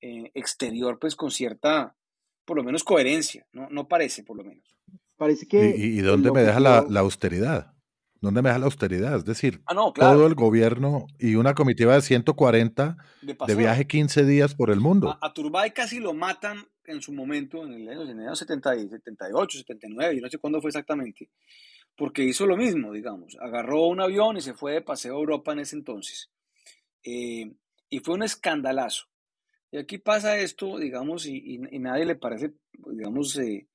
[0.00, 1.96] eh, exterior, pues con cierta,
[2.44, 3.68] por lo menos, coherencia, ¿no?
[3.70, 4.64] No parece, por lo menos.
[5.16, 5.74] Parece que...
[5.76, 7.73] ¿Y, dónde me deja la, austeridad?
[8.24, 9.16] ¿Dónde me deja la austeridad?
[9.16, 14.54] Es decir, ah, todo el gobierno y una comitiva de 140 de, viaje 15 días
[14.54, 15.18] por el mundo.
[15.20, 20.16] A, Turbay casi lo matan en su momento, en el año, en el 78, 79,
[20.16, 21.30] yo no sé cuándo fue exactamente,
[21.96, 23.36] porque hizo lo mismo, digamos.
[23.40, 26.30] Agarró un avión y se fue de paseo a Europa en ese entonces.
[27.02, 27.52] Eh,
[27.90, 29.04] y fue un escandalazo.
[29.70, 33.68] Y aquí pasa esto, digamos, y, y, nadie le parece, digamos, eh,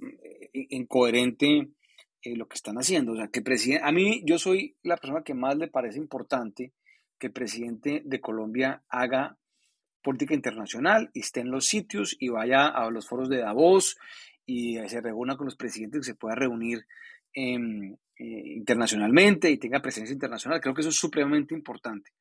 [0.00, 1.68] eh, incoherente
[2.22, 3.12] eh, lo que están haciendo.
[3.12, 6.72] O sea, que presidente, a mí yo soy la persona que más le parece importante
[7.18, 9.36] que el presidente de Colombia haga
[10.02, 13.98] política internacional y esté en los sitios y vaya a los foros de Davos
[14.46, 16.86] y se reúna con los presidentes que se pueda reunir
[17.34, 20.60] internacionalmente y tenga presencia internacional.
[20.60, 22.12] Creo que eso es supremamente importante.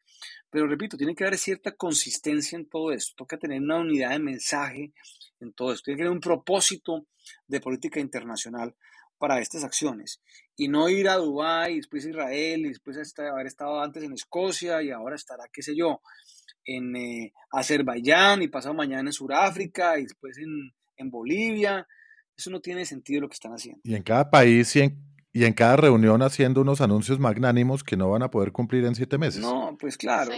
[0.49, 4.19] Pero repito, tiene que haber cierta consistencia en todo esto, toca tener una unidad de
[4.19, 4.91] mensaje
[5.39, 7.07] en todo esto, tiene que haber un propósito
[7.47, 8.75] de política internacional
[9.19, 10.21] para estas acciones
[10.55, 14.81] y no ir a Dubái, después a Israel, y después haber estado antes en Escocia
[14.81, 16.01] y ahora estará, qué sé yo,
[16.65, 21.87] en eh, Azerbaiyán y pasado mañana en Sudáfrica y después en, en Bolivia.
[22.35, 23.81] Eso no tiene sentido lo que están haciendo.
[23.83, 27.95] Y en cada país y en y en cada reunión haciendo unos anuncios magnánimos que
[27.95, 29.41] no van a poder cumplir en siete meses.
[29.41, 30.31] No, pues claro.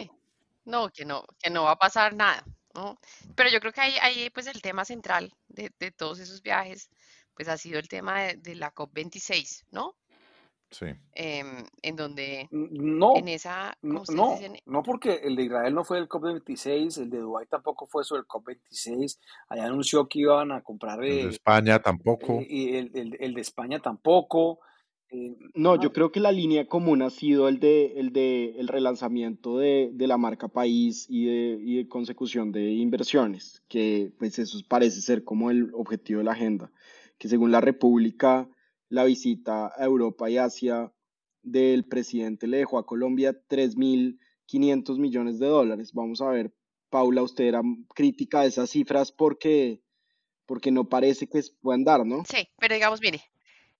[0.66, 2.44] No, que no, que no va a pasar nada,
[2.76, 3.00] ¿no?
[3.36, 6.90] Pero yo creo que ahí, ahí pues el tema central de, de todos esos viajes,
[7.36, 9.96] pues ha sido el tema de, la COP26, ¿no?
[10.70, 10.86] Sí.
[11.14, 14.04] Em, en donde no, en esa no,
[14.66, 18.16] no, porque el de Israel no fue el COP26, el de Dubái tampoco fue eso
[18.16, 22.92] el COP26, allá anunció que iban a comprar el de España tampoco eh, y el,
[22.94, 24.62] el, el, de España tampoco
[25.14, 28.70] eh, no, yo creo que la línea común ha sido el de el, de, el
[28.70, 34.40] relanzamiento de, de la marca país y de, y de, consecución de inversiones, que pues
[34.40, 36.72] eso parece ser como el objetivo de la agenda,
[37.22, 38.50] que según la República,
[38.90, 40.92] la visita a Europa y Asia
[41.44, 45.92] del presidente le dejó a Colombia 3.500 millones de dólares.
[45.94, 46.52] Vamos a ver,
[46.90, 47.62] Paula, usted era
[47.94, 49.84] crítica de esas cifras porque,
[50.48, 52.24] porque no parece que puedan dar, ¿no?
[52.28, 53.22] Sí, pero digamos, mire,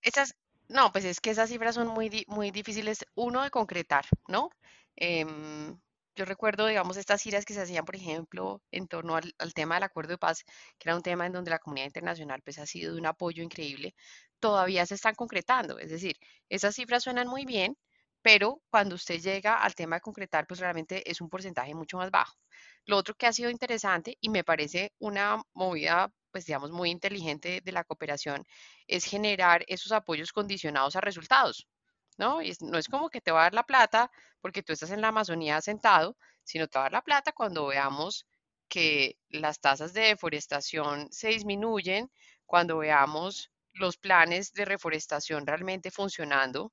[0.02, 0.36] esas,
[0.68, 4.50] no, pues es que esas cifras son muy, muy difíciles, uno, de concretar, ¿no?
[4.94, 5.76] Em,
[6.14, 9.84] yo recuerdo, digamos, estas giras que se hacían, por ejemplo, en torno al, tema del
[9.84, 10.44] acuerdo de paz,
[10.78, 13.42] que era un tema en donde la comunidad internacional pues, ha sido de un apoyo
[13.42, 13.94] increíble,
[14.40, 15.78] todavía se están concretando.
[15.78, 16.16] Es decir,
[16.48, 17.76] esas cifras suenan muy bien,
[18.22, 22.10] pero cuando usted llega al tema de concretar, pues realmente es un porcentaje mucho más
[22.10, 22.36] bajo.
[22.86, 27.60] Lo otro que ha sido interesante y me parece una movida pues digamos, muy inteligente
[27.62, 28.44] de la cooperación
[28.86, 31.68] es generar esos apoyos condicionados a resultados,
[32.18, 32.42] ¿no?
[32.42, 35.00] Y no es como que te va a dar la plata porque tú estás en
[35.00, 38.26] la Amazonía sentado, sino te va a dar la plata cuando veamos
[38.68, 42.10] que las tasas de deforestación se disminuyen,
[42.46, 46.72] cuando veamos los planes de reforestación realmente funcionando.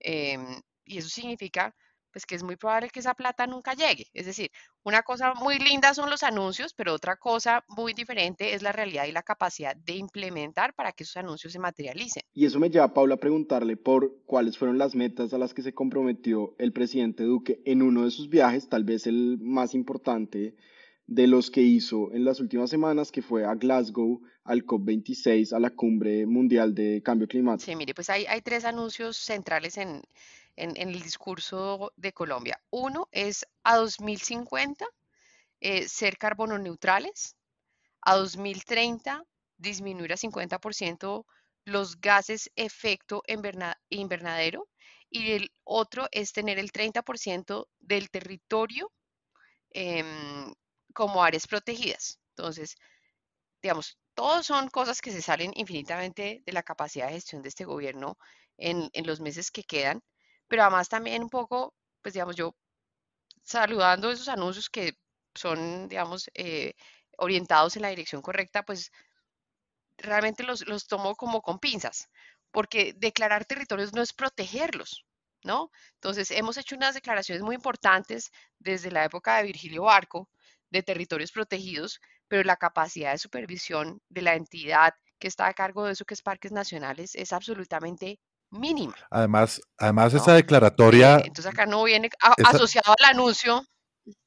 [0.00, 1.74] em, y eso significa
[2.12, 4.06] pues que es muy probable que esa plata nunca llegue.
[4.12, 4.50] Es decir,
[4.82, 9.06] una cosa muy linda son los anuncios, pero otra cosa muy diferente es la realidad
[9.06, 12.22] y la capacidad de implementar para que esos anuncios se materialicen.
[12.32, 15.62] Y eso me lleva, Paula, a preguntarle por cuáles fueron las metas a las que
[15.62, 20.56] se comprometió el presidente Duque en uno de sus viajes, tal vez el más importante
[21.06, 25.58] de los que hizo en las últimas semanas, que fue a Glasgow, al COP26, a
[25.58, 27.68] la Cumbre Mundial de Cambio Climático.
[27.68, 30.02] Sí, mire, pues hay, hay tres anuncios centrales en,
[30.62, 32.60] en, en el discurso de Colombia.
[32.70, 34.86] Uno es a 2050
[35.60, 37.36] eh, ser carbono neutrales,
[38.02, 39.24] a 2030
[39.58, 41.26] disminuir a 50%
[41.64, 44.68] los gases efecto inverna- invernadero
[45.10, 48.92] y el otro es tener el 30% del territorio
[49.72, 50.54] em,
[50.94, 52.18] como áreas protegidas.
[52.36, 52.76] Entonces,
[53.62, 57.64] digamos, todos son cosas que se salen infinitamente de la capacidad de gestión de este
[57.64, 58.18] gobierno
[58.58, 60.02] en, en los meses que quedan,
[60.50, 62.56] pero además también un poco, pues digamos, yo
[63.44, 64.94] saludando esos anuncios que
[65.34, 66.74] son, digamos, eh,
[67.18, 68.90] orientados en la dirección correcta, pues
[69.98, 72.08] realmente los, los tomo como con pinzas,
[72.50, 75.06] porque declarar territorios no es protegerlos,
[75.44, 75.70] ¿no?
[75.94, 80.28] Entonces, hemos hecho unas declaraciones muy importantes desde la época de Virgilio Barco
[80.70, 85.84] de territorios protegidos, pero la capacidad de supervisión de la entidad que está a cargo
[85.84, 88.18] de eso, que es Parques Nacionales, es absolutamente
[88.50, 90.32] mínima, Además, además esa ¿no?
[90.32, 93.62] Eh, declaratoria, entonces acá no viene a- esa- asociado al anuncio.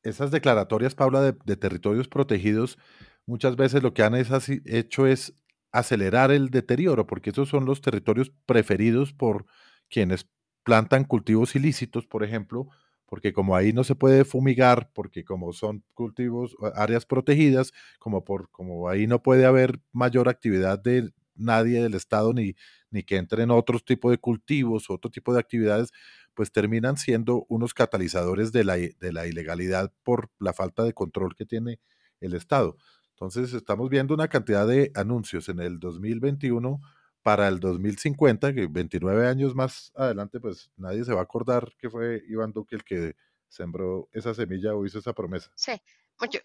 [0.03, 2.77] esas declaratorias, Paula, de, de territorios protegidos,
[3.25, 5.33] muchas veces lo que han es así- hecho es
[5.71, 9.45] acelerar el deterioro, porque esos son los territorios preferidos por
[9.89, 10.27] quienes
[10.63, 12.67] plantan cultivos ilícitos, por ejemplo,
[13.07, 18.49] porque como ahí no se puede fumigar, porque como son cultivos, áreas protegidas, como por,
[18.51, 22.55] como ahí no puede haber mayor actividad de nadie del Estado ni,
[22.91, 25.91] ni que entren otros tipos de cultivos, otro tipo de actividades,
[26.33, 31.35] pues terminan siendo unos catalizadores de la, de la ilegalidad por la falta de control
[31.35, 31.79] que tiene
[32.19, 32.77] el Estado.
[33.11, 36.81] Entonces, estamos viendo una cantidad de anuncios en el 2021
[37.21, 41.89] para el 2050, que 29 años más adelante, pues nadie se va a acordar que
[41.89, 43.15] fue Iván Duque el que
[43.47, 45.51] sembró esa semilla o hizo esa promesa.
[45.55, 45.71] Sí,
[46.19, 46.39] mucho-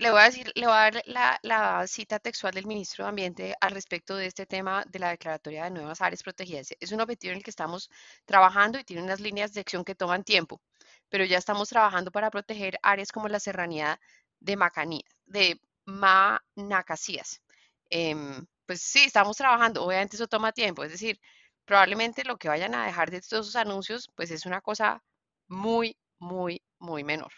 [0.00, 1.02] Le voy a decir, le voy a dar
[1.42, 5.64] la, cita textual del ministro de Ambiente al respecto de este tema de la declaratoria
[5.64, 6.68] de nuevas áreas protegidas.
[6.78, 7.90] Es un objetivo en el que estamos
[8.24, 10.60] trabajando y tiene unas líneas de acción que toman tiempo,
[11.08, 14.00] pero ya estamos trabajando para proteger áreas como la serranía
[14.40, 17.42] de Macanía, de Manacasías.
[17.90, 21.20] Em, pues sí, estamos trabajando, obviamente eso toma tiempo, es decir,
[21.64, 25.02] probablemente lo que vayan a dejar de todos esos anuncios, pues es una cosa
[25.48, 27.32] muy, muy, muy menor.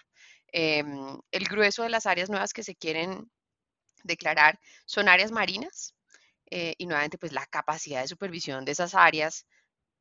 [0.52, 3.30] Em, el grueso de las áreas nuevas que se quieren
[4.04, 5.94] declarar son áreas marinas
[6.50, 9.46] eh, y nuevamente pues la capacidad de supervisión de esas áreas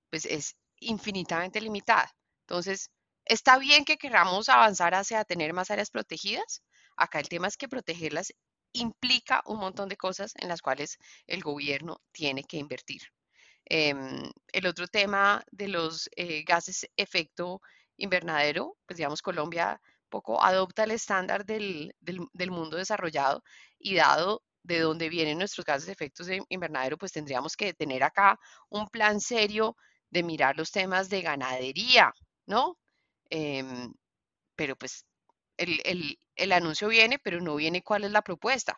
[0.10, 2.12] pues es infinitamente limitada.
[2.48, 2.90] Entonces,
[3.26, 6.64] está bien que queramos avanzar hacia tener más áreas protegidas.
[6.98, 8.34] Acá el tema es que protegerlas
[8.74, 13.02] implica un montón de cosas en las cuales el gobierno tiene que invertir.
[13.66, 17.62] Em, el otro tema de los eh, gases efecto
[17.98, 19.80] invernadero, pues digamos Colombia
[20.10, 23.44] poco adopta el estándar del, del- mundo desarrollado
[23.80, 28.04] y dado de dónde vienen nuestros gases de efectos de invernadero, pues tendríamos que tener
[28.04, 29.76] acá un plan serio
[30.10, 32.14] de mirar los temas de ganadería,
[32.46, 32.78] ¿no?
[33.30, 33.94] Em,
[34.56, 35.06] pero pues
[35.58, 38.78] el, el- el anuncio viene, pero no viene cuál es la propuesta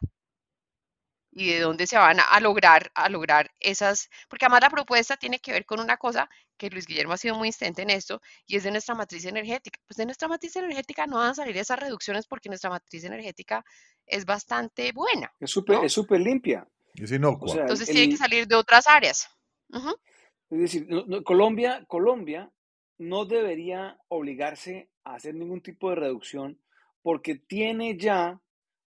[1.32, 5.15] y de dónde se van a, a lograr, a lograr esas, porque además la propuesta
[5.17, 8.22] tiene que ver con una cosa que Luis Guillermo ha sido muy insistente en esto,
[8.46, 9.80] y es de nuestra matriz energética.
[9.88, 13.63] Pues de nuestra matriz energética no van a salir esas reducciones porque nuestra matriz energética
[14.06, 15.84] es bastante buena, Es súper ¿no?
[15.84, 16.67] es súper limpia.
[16.96, 17.54] Es O inocua.
[17.56, 19.30] el, Entonces tiene que salir de otras áreas.
[20.50, 22.52] Es decir, no- no- Colombia, Colombia
[22.98, 26.60] no debería obligarse a hacer ningún tipo de reducción
[27.02, 28.39] porque tiene ya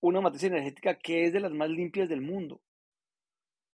[0.08, 2.62] una matriz energética que es de las más limpias del mundo.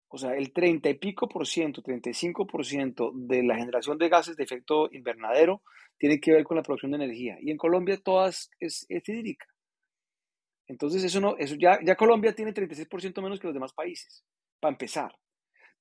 [0.07, 4.09] O sea, el 30 y pico por ciento, 35 por ciento de la generación de
[4.09, 5.61] gases de efecto invernadero
[5.97, 7.37] tiene que ver con la producción de energía.
[7.41, 9.03] Y en Colombia todas es, es.
[10.67, 14.23] Entonces, eso no, eso ya, ya Colombia tiene 36% menos que los demás países,
[14.59, 15.15] para empezar.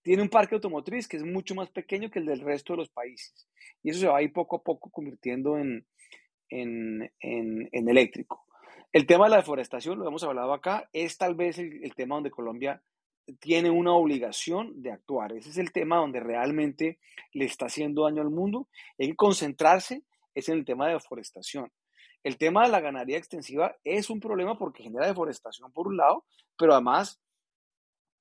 [0.02, 2.90] Tiene un parque automotriz que es mucho más pequeño que el del resto de los
[2.90, 3.48] países.
[3.82, 5.86] Y eso se va a ir poco a poco convirtiendo en,
[6.50, 8.43] en, en, en eléctrico.
[8.94, 12.30] El tema de la deforestación, lo hemos hablado acá, es tal vez el, tema donde
[12.30, 12.80] Colombia
[13.40, 15.32] tiene una obligación de actuar.
[15.32, 17.00] Ese es el tema donde realmente
[17.32, 18.68] le está haciendo daño al mundo.
[18.96, 21.72] Hay concentrarse es en el tema de deforestación.
[22.22, 26.24] El tema de la ganadería extensiva es un problema porque genera deforestación por un lado,
[26.56, 27.20] pero además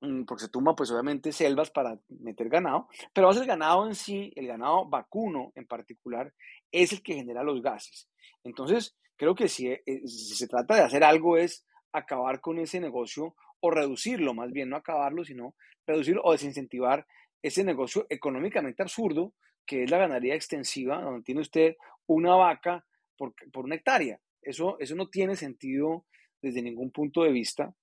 [0.00, 3.94] mm, porque se tumba pues obviamente selvas para meter ganado, pero más el ganado en
[3.94, 6.34] sí, el ganado vacuno en particular,
[6.72, 8.08] es el que genera los gases.
[8.42, 12.80] Entonces, creo que si, eh, si se trata de hacer algo es acabar con ese
[12.80, 15.54] negocio o reducirlo, más bien no acabarlo, sino
[15.86, 17.06] reducirlo o desincentivar
[17.42, 19.34] ese negocio económicamente absurdo
[19.66, 22.84] que es la ganadería extensiva, donde tiene usted una vaca
[23.16, 24.20] por, por una hectárea.
[24.42, 26.04] Eso, eso no tiene sentido
[26.42, 27.74] desde ningún punto de vista.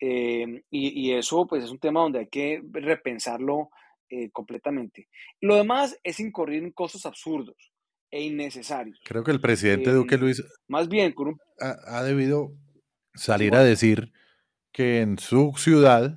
[0.00, 3.70] Eh, y, y, eso pues es un tema donde hay que repensarlo
[4.08, 5.08] eh, completamente.
[5.40, 7.72] Lo demás es incurrir en costos absurdos
[8.10, 8.98] e innecesarios.
[9.04, 11.40] Creo que el presidente eh, Duque Luis más bien con un...
[11.60, 12.52] ha, ha, debido
[13.14, 14.12] salir a decir
[14.72, 16.16] que en su ciudad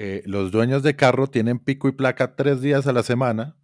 [0.00, 3.56] eh, los dueños de carro tienen pico y placa tres días a la semana,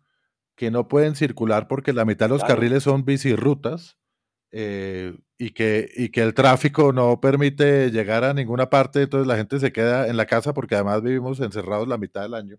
[0.56, 2.56] que no pueden circular porque la mitad de los claro.
[2.56, 3.98] carriles son bicirrutas
[4.50, 9.36] eh, y, que, y que el tráfico no permite llegar a ninguna parte, entonces la
[9.36, 12.56] gente se queda en la casa porque además vivimos encerrados la mitad del año.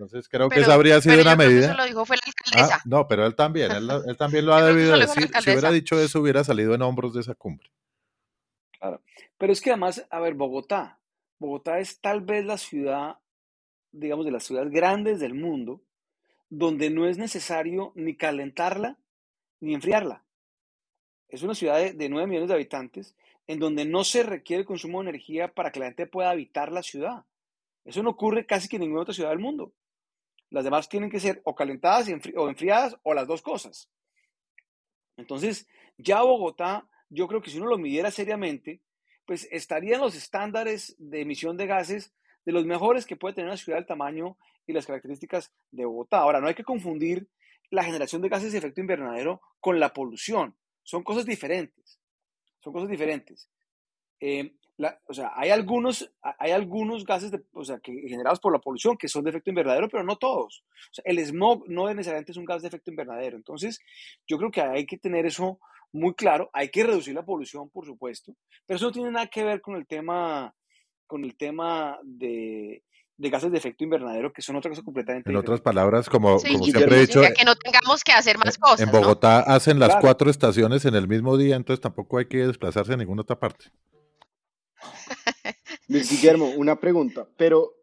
[0.00, 1.66] Entonces creo pero, que esa habría sido una medida.
[1.66, 2.76] Eso lo dijo fue la alcaldesa.
[2.76, 5.30] Ah, no, pero él también, él, él también lo ha debido decir.
[5.42, 7.70] Si hubiera dicho eso, hubiera salido en hombros de esa cumbre.
[8.78, 9.02] Claro.
[9.36, 10.98] Pero es que además, a ver, Bogotá,
[11.38, 13.18] Bogotá es tal vez la ciudad,
[13.92, 15.82] digamos, de las ciudades grandes del mundo,
[16.48, 18.96] donde no es necesario ni calentarla
[19.60, 20.24] ni enfriarla.
[21.28, 23.14] Es una ciudad de, de 9 millones de habitantes
[23.46, 26.72] en donde no se requiere el consumo de energía para que la gente pueda habitar
[26.72, 27.26] la ciudad.
[27.84, 29.74] Eso no ocurre casi que en ninguna otra ciudad del mundo.
[30.50, 33.88] Las demás tienen que ser o calentadas o enfriadas o las dos cosas.
[35.16, 38.82] Entonces, ya Bogotá, yo creo que si uno lo midiera seriamente,
[39.26, 42.12] pues estaría en los estándares de emisión de gases
[42.44, 44.36] de los mejores que puede tener una ciudad del tamaño
[44.66, 46.18] y las características de Bogotá.
[46.18, 47.28] Ahora, no hay que confundir
[47.70, 50.56] la generación de gases de efecto invernadero con la polución.
[50.82, 52.00] Son cosas diferentes.
[52.60, 53.48] Son cosas diferentes.
[54.18, 58.50] Eh, la, o sea, hay algunos, hay algunos gases de, o sea, que, generados por
[58.50, 60.64] la polución que son de efecto invernadero, pero no todos.
[60.90, 63.36] O sea, el smog no necesariamente es un gas de efecto invernadero.
[63.36, 63.78] Entonces,
[64.26, 65.60] yo creo que hay que tener eso
[65.92, 66.48] muy claro.
[66.54, 68.34] Hay que reducir la polución, por supuesto,
[68.66, 70.54] pero eso no tiene nada que ver con el tema,
[71.06, 72.82] con el tema de,
[73.18, 75.52] de gases de efecto invernadero, que son otra cosa completamente En diferente.
[75.52, 78.80] otras palabras, como, Sí, como siempre he dicho, que no tengamos que hacer más cosas.
[78.80, 78.98] en ¿no?
[78.98, 80.00] Bogotá hacen las Claro.
[80.00, 83.66] cuatro estaciones en el mismo día, entonces tampoco hay que desplazarse a ninguna otra parte.
[85.88, 87.74] Luis Guillermo, una pregunta, pero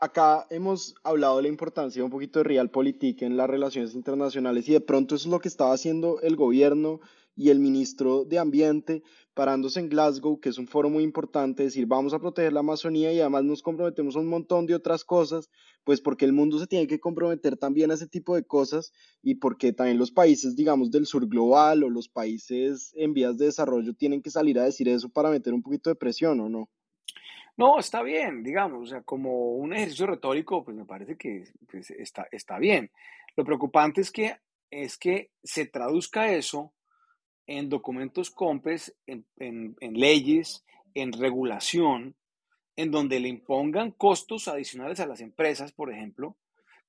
[0.00, 4.72] acá hemos hablado de la importancia un poquito de realpolitik en las relaciones internacionales y
[4.72, 7.00] de pronto eso es lo que estaba haciendo el gobierno
[7.34, 9.02] y el ministro de Ambiente
[9.38, 13.12] parándose en Glasgow, que es un foro muy importante, decir vamos a proteger la Amazonía
[13.12, 15.48] y además nos comprometemos a un montón de otras cosas,
[15.84, 19.36] pues porque el mundo se tiene que comprometer también a ese tipo de cosas y
[19.36, 23.94] porque también los países, digamos, del sur global o los países en vías de desarrollo
[23.94, 26.68] tienen que salir a decir eso para meter un poquito de presión, ¿o no?
[27.56, 31.92] No, está bien, digamos, o sea, como un ejercicio retórico, pues me parece que pues,
[31.92, 32.90] está, está bien.
[33.36, 34.34] Lo preocupante es que,
[34.68, 36.72] es que se traduzca eso
[37.48, 42.14] en documentos COMPES, en, en, en leyes, en regulación,
[42.76, 46.36] en donde le impongan costos adicionales a las empresas, por ejemplo,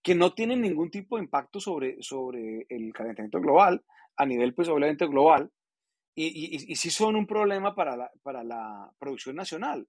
[0.04, 3.84] que no tienen ningún tipo de impacto sobre, sobre el calentamiento global,
[4.18, 5.50] a nivel, pues, obviamente global,
[6.14, 9.88] y, y, y sí son un problema para la, para la producción nacional.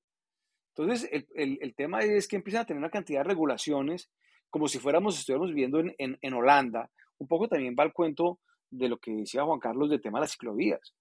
[0.77, 4.09] Entonces, el, el, el, tema es que empiezan a tener una cantidad de regulaciones,
[4.49, 6.91] como si fuéramos, estuviéramos viviendo en, en, en Holanda.
[7.18, 8.39] Un poco también va el cuento
[8.71, 10.95] de lo que decía Juan Carlos del tema de las ciclovías.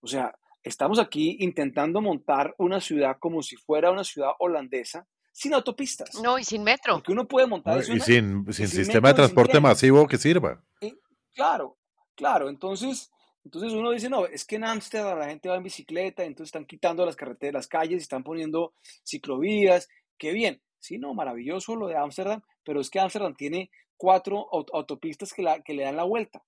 [0.00, 5.54] O sea, estamos aquí intentando montar una ciudad como si fuera una ciudad holandesa sin
[5.54, 6.14] autopistas.
[6.22, 6.94] No, y sin metro.
[6.94, 9.60] Porque uno puede montar No, eso y una- sin, sin sin sistema de metro, transporte
[9.60, 10.62] masivo que sirva.
[10.80, 10.94] Y-
[11.34, 11.78] claro,
[12.14, 12.48] claro.
[12.50, 13.10] Entonces,
[13.44, 16.66] entonces uno dice, no, es que en Ámsterdam la gente va en bicicleta, entonces están
[16.66, 18.74] quitando las carreteras, las calles y están poniendo
[19.04, 19.88] ciclovías.
[20.18, 20.62] Qué bien.
[20.78, 25.42] Sí, no, maravilloso lo de Ámsterdam, pero es que Ámsterdam tiene cuatro aut- autopistas que,
[25.42, 26.42] la, que le dan la vuelta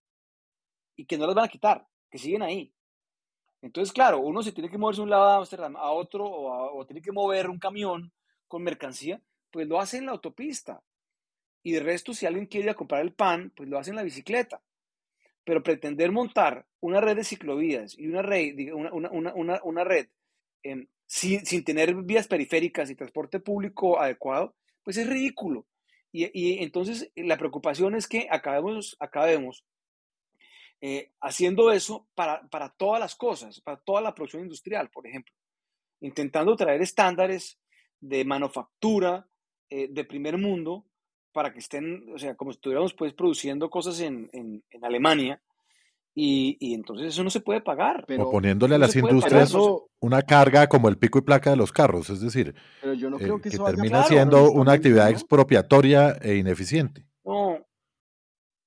[0.96, 2.72] y que no las van a quitar, que siguen ahí.
[3.62, 6.86] Entonces, claro, uno se tiene que moverse de un lado de a otro o, a-
[6.86, 8.12] tiene que mover un camión
[8.46, 9.20] con mercancía,
[9.50, 10.82] pues lo hace en la autopista.
[11.62, 13.96] Y de resto, si alguien quiere ir a comprar el pan, pues lo hace en
[13.96, 14.62] la bicicleta.
[15.44, 20.08] Pero pretender montar una red de ciclovías y una red, una, una, una- una red
[20.62, 25.66] em, sin, sin tener vías periféricas y transporte público adecuado, pues es ridículo.
[26.12, 29.64] Y, y entonces la preocupación es que acabemos, acabemos
[30.86, 35.32] eh, haciendo eso para, para todas las cosas, para toda la producción industrial, por ejemplo,
[36.00, 37.58] intentando traer estándares
[38.00, 39.26] de manufactura
[39.70, 40.84] eh, de primer mundo
[41.32, 45.40] para que estén, o sea, como si estuviéramos pues produciendo cosas en, en, en Alemania
[46.16, 48.04] Y, y entonces eso no se puede pagar.
[48.20, 51.72] o poniéndole a las industrias eso- una carga como el pico y placa de los
[51.72, 54.52] carros, es decir, Pero yo no eh, creo que que eso vaya a termina siendo
[54.52, 55.10] una actividad ¿no?
[55.10, 57.06] expropiatoria e ineficiente.
[57.24, 57.58] No,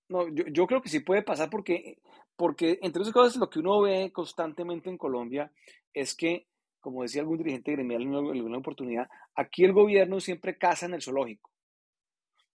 [0.09, 1.99] no, yo, yo creo que sí puede pasar porque,
[2.35, 5.51] porque entre otras cosas lo que uno ve constantemente en Colombia
[5.93, 6.47] es que,
[6.79, 11.01] como decía algún dirigente gremial en alguna- oportunidad, aquí el gobierno siempre caza en el
[11.01, 11.51] zoológico.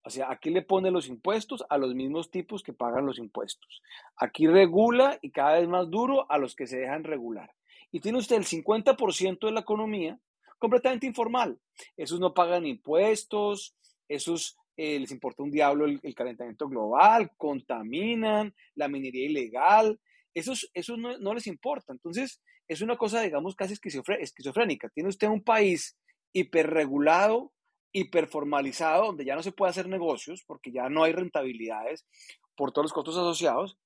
[0.03, 3.83] O sea, aquí le pone los impuestos a los mismos tipos que pagan los impuestos.
[4.15, 7.53] Aquí regula y cada vez más duro a los que se dejan regular.
[7.91, 10.19] Y tiene usted el 50% de la economía
[10.57, 11.59] completamente informal.
[11.97, 13.75] Esos no pagan impuestos,
[14.07, 19.99] esos eh, les importa un diablo el, calentamiento global, contaminan, la minería ilegal,
[20.33, 21.93] esos, esos no, les importa.
[21.93, 24.89] Entonces, es una cosa, digamos, casi esquizofrénica.
[24.89, 25.99] Tiene usted un país
[26.33, 27.53] hiperregulado,
[27.91, 32.07] hiperformalizado, donde ya no se puede hacer negocios porque ya no hay rentabilidades
[32.55, 33.77] por todos los costos asociados.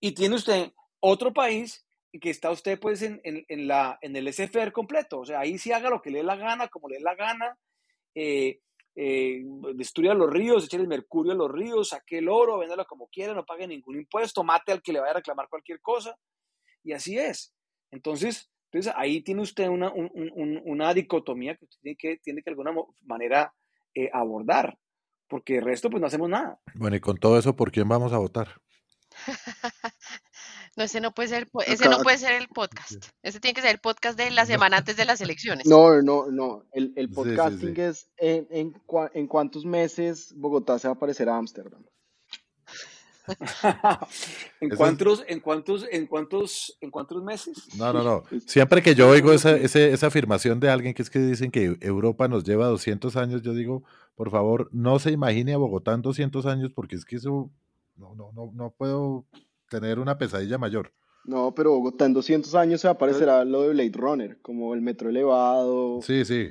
[0.00, 1.86] Y tiene usted otro país
[2.20, 5.20] que está usted pues en, en, en la, en el SFR completo.
[5.20, 7.14] O sea, ahí sí haga lo que le dé la gana, como le dé la
[7.14, 7.56] gana.
[8.16, 8.58] eh,
[8.96, 9.42] eh,
[9.74, 13.34] destruya los ríos, eche el mercurio a los ríos, saque el oro, véndalo como quiera,
[13.34, 16.16] no pague ningún impuesto, mate al que le vaya a reclamar cualquier cosa.
[16.82, 17.54] Y así es.
[17.90, 22.16] Entonces, entonces ahí tiene usted una, un- un- un- una dicotomía que usted tiene que,
[22.18, 22.72] tiene que de alguna
[23.02, 23.52] manera
[23.94, 24.76] eh, abordar,
[25.28, 26.58] porque el resto pues no hacemos nada.
[26.74, 28.60] Bueno, y con todo eso, ¿por quién vamos a votar?
[30.76, 33.06] No, ese no puede ser, el po- ese no puede ser el podcast.
[33.22, 35.66] Ese tiene que ser el podcast de la semana antes de las elecciones.
[35.66, 36.64] No, no, no.
[36.72, 37.80] El, el Sí, sí, podcasting sí.
[37.80, 41.84] es en, en, cua- en cuántos meses Bogotá se va a parecer a Ámsterdam.
[44.60, 47.68] ¿En cuántos, en cuántos, en cuántos, en cuántos meses?
[47.76, 48.24] No, no, no.
[48.46, 51.76] Siempre que yo oigo esa, ese- esa afirmación de alguien que es que dicen que
[51.80, 53.82] Europa nos lleva 200 años, yo digo,
[54.14, 57.50] por favor, no se imagine a Bogotá en 200 años porque es que eso
[57.96, 59.24] no, no, no, no puedo
[59.68, 60.92] tener una pesadilla mayor.
[61.24, 64.38] No, pero Bogotá en 200 años se va a parecer a lo de Blade Runner,
[64.42, 66.00] como el metro elevado.
[66.02, 66.50] Sí, sí,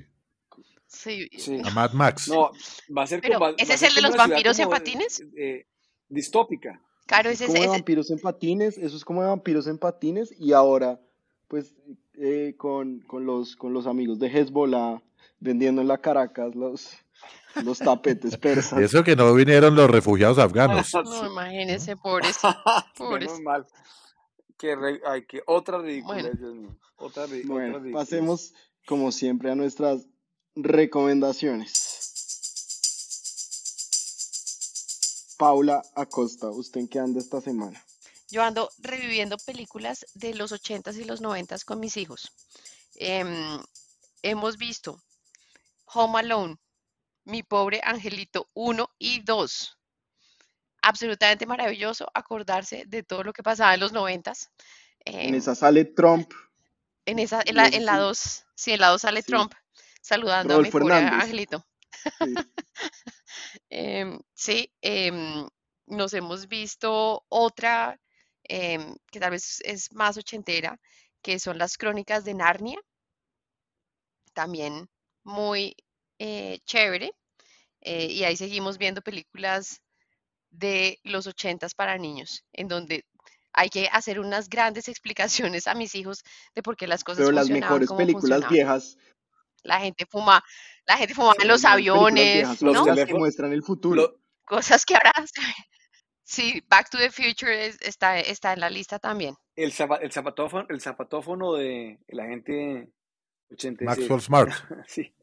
[0.88, 1.60] Sí, Sí.
[1.64, 2.28] a Mad Max.
[2.30, 2.52] No,
[2.96, 3.54] va a ser Pero, como.
[3.58, 5.22] ¿ese es el de los vampiros en patines?
[5.22, 5.68] eh, eh,
[6.08, 6.80] distópica.
[7.08, 7.78] Claro, ese es es como de ese.
[7.78, 11.00] vampiros en patines, eso es como de vampiros en patines y ahora
[11.48, 11.76] pues
[12.16, 15.02] eh, con, con los, con los amigos de Hezbollah
[15.40, 16.96] vendiendo en la Caracas los,
[17.64, 18.80] los tapetes persas.
[18.80, 20.92] Eso que no vinieron los refugiados afganos.
[21.04, 22.38] No, imagínense, pobres.
[22.98, 23.30] pobres.
[23.30, 23.68] Menos mal.
[24.58, 26.30] Que re- ay, que otra ridícula, Bueno.
[26.38, 26.76] Dios mío.
[26.96, 27.26] Otra,
[27.92, 28.54] pasemos
[28.86, 30.06] como siempre a nuestras
[30.56, 31.92] recomendaciones.
[35.38, 37.84] Paula Acosta, ¿usted en qué anda esta semana?
[38.30, 42.32] Yo ando reviviendo películas de los 80s y los 90s con mis hijos.
[42.96, 43.60] Em,
[44.22, 45.02] hemos visto
[45.94, 46.58] Home Alone,
[47.26, 49.78] Mi pobre angelito 1 y 2.
[50.84, 54.52] Absolutamente maravilloso acordarse de todo lo que pasaba en los 90s.
[55.24, 56.32] En Em, esa sale Trump,
[57.06, 59.24] en esa, en la, en la si- 2, sí, en la 2 sale Sí.
[59.24, 59.54] Trump
[60.02, 61.24] saludando a mi pobre Hernández.
[61.24, 61.66] angelito.
[62.20, 62.44] sí.
[63.70, 65.48] Em, sí, em,
[65.88, 68.00] nos hemos visto otra
[68.44, 70.80] em, que tal vez es más ochentera,
[71.22, 72.80] que son las crónicas de Narnia,
[74.34, 74.90] también
[75.24, 75.76] muy
[76.26, 77.12] eh, chévere.
[77.82, 79.82] eh, y ahí seguimos viendo películas
[80.52, 83.04] de los ochentas para niños, en donde
[83.52, 86.24] hay que hacer unas grandes explicaciones a mis hijos
[86.56, 88.54] de por qué las cosas Pero las funcionaban mejores como películas funcionaban.
[88.54, 88.98] viejas,
[89.64, 90.42] La gente fuma,
[90.86, 92.86] la gente fumaba en los aviones, viejas Los ¿no?
[92.86, 94.20] que teléfonos- muestran el futuro.
[94.46, 95.12] Cosas que ahora
[96.24, 99.36] sí, Back to the Future es- está, está en la lista también.
[99.58, 102.90] el, zapa- el, zapatófono, el zapatófono de la gente
[103.52, 103.86] 87.
[103.86, 104.52] Maxwell Smart.
[104.88, 105.14] Sí.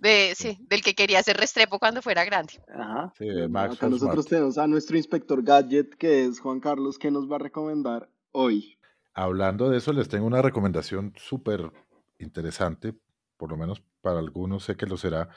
[0.00, 2.54] De, sí, del que quería ser Restrepo cuando fuera grande.
[2.74, 3.12] Ajá.
[3.18, 4.28] Sí, Bueno, acá nosotros Smart.
[4.28, 8.78] tenemos a nuestro inspector gadget, que es Juan Carlos, que nos va a recomendar hoy.
[9.12, 11.70] Hablando de eso, les tengo una recomendación súper
[12.18, 12.94] interesante,
[13.36, 15.28] por lo menos para algunos sé que lo será.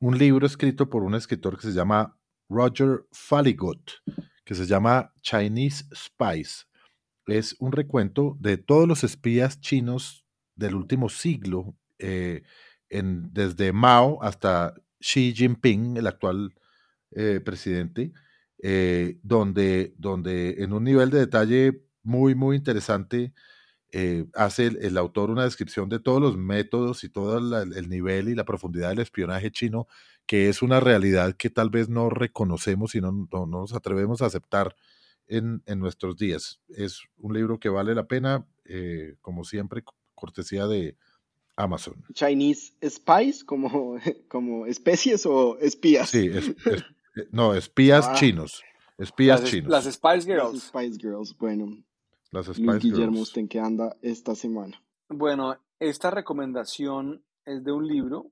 [0.00, 2.16] Un libro escrito por un escritor que se llama
[2.48, 3.94] Roger Falligot,
[4.44, 6.68] que se llama Chinese Spies.
[7.26, 10.24] Es un recuento de todos los espías chinos
[10.54, 12.42] del último siglo, eh,
[12.90, 16.54] desde Mao hasta Xi Jinping, el actual
[17.12, 18.12] eh, presidente,
[18.62, 23.32] eh, donde, donde en un nivel de detalle muy, muy interesante
[23.92, 28.34] eh, hace el, autor una descripción de todos los métodos y todo el nivel y
[28.34, 29.86] la profundidad del espionaje chino,
[30.26, 34.22] que es una realidad que tal vez no reconocemos y no, no- no nos atrevemos
[34.22, 34.76] a aceptar
[35.26, 36.60] en, en nuestros días.
[36.68, 38.46] Es un libro que vale la pena,
[39.22, 39.82] como siempre,
[40.14, 40.96] cortesía de
[41.58, 42.02] Amazon.
[42.14, 43.96] Chinese Spies, como,
[44.28, 46.08] como especies o espías.
[46.10, 46.84] Sí, es- es-
[47.32, 48.14] no, espías Ah.
[48.14, 48.62] chinos.
[48.96, 49.70] Espías Las, chinos.
[49.70, 50.62] las Spice Las Girls.
[50.64, 51.66] Spice Girls, bueno.
[52.30, 53.28] Las Luis Spice Guillermo, Girls.
[53.28, 54.82] ¿usted en qué anda esta semana?
[55.08, 58.30] Bueno, esta recomendación es de un libro,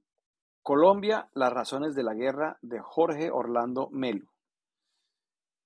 [0.62, 4.26] Colombia, las razones de la guerra, de Jorge Orlando Melo.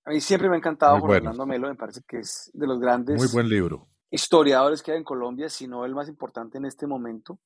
[0.05, 1.31] A mí siempre me ha encantado Muy Jorge bueno.
[1.31, 3.89] Orlando Melo, me parece que es de los Muy grandes buen libro.
[4.11, 7.39] Historiadores que hay en Colombia, si no el más importante en este momento.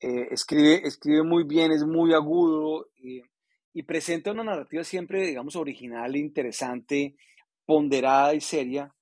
[0.00, 2.88] Eh, escribe, escribe muy bien, es muy agudo
[3.72, 7.16] y presenta una narrativa siempre, digamos, original, interesante,
[7.66, 8.94] ponderada y seria.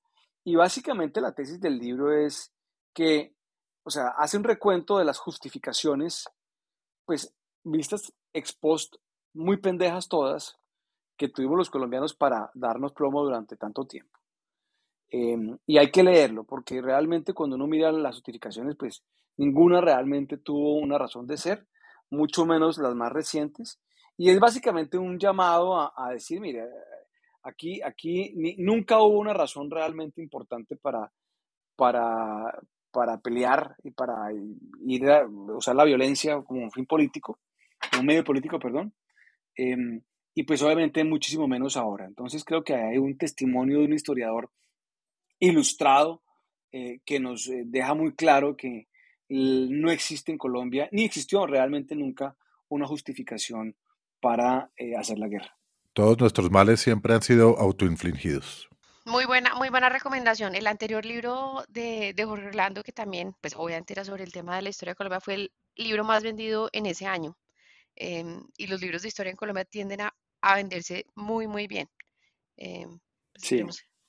[0.43, 2.53] Y básicamente la tesis del libro es
[2.93, 3.33] que,
[3.83, 6.27] o sea, hace un recuento de las justificaciones,
[7.05, 7.33] pues
[7.63, 8.95] vistas ex post,
[9.33, 10.57] muy pendejas todas,
[11.17, 14.14] que tuvimos los colombianos para darnos plomo durante tanto tiempo.
[15.11, 19.03] Eh, y hay que leerlo, porque realmente cuando uno mira las justificaciones, pues
[19.37, 21.67] ninguna realmente tuvo una razón de ser,
[22.09, 23.79] mucho menos las más recientes.
[24.17, 26.67] Y es básicamente un llamado a, a decir, mire,
[27.43, 31.11] aquí, aquí ni- nunca hubo una razón realmente importante para,
[31.75, 32.59] para,
[32.91, 34.31] para pelear y para
[34.85, 37.39] ir a usar la violencia como un fin político,
[37.99, 38.93] un medio político, perdón.
[39.55, 40.01] Em,
[40.35, 42.05] y pues obviamente muchísimo menos ahora.
[42.05, 44.49] Entonces creo que hay un testimonio de un historiador
[45.39, 46.23] ilustrado
[46.71, 48.87] eh, que nos eh, deja muy claro que
[49.27, 52.35] no existe en Colombia, ni existió realmente nunca
[52.67, 53.75] una justificación
[54.19, 55.57] para eh, hacer la guerra.
[55.93, 58.69] Todos nuestros males siempre han sido autoinfligidos.
[59.05, 60.55] Muy buena, muy buena recomendación.
[60.55, 64.55] El anterior libro de, de Jorge Orlando, que también, pues obviamente era sobre el tema
[64.55, 67.37] de la historia de Colombia, fue el libro más vendido en ese año.
[67.95, 71.87] Em, y los libros de historia en Colombia tienden a, a venderse muy, muy bien.
[72.57, 72.99] Em,
[73.31, 73.63] pues Sí,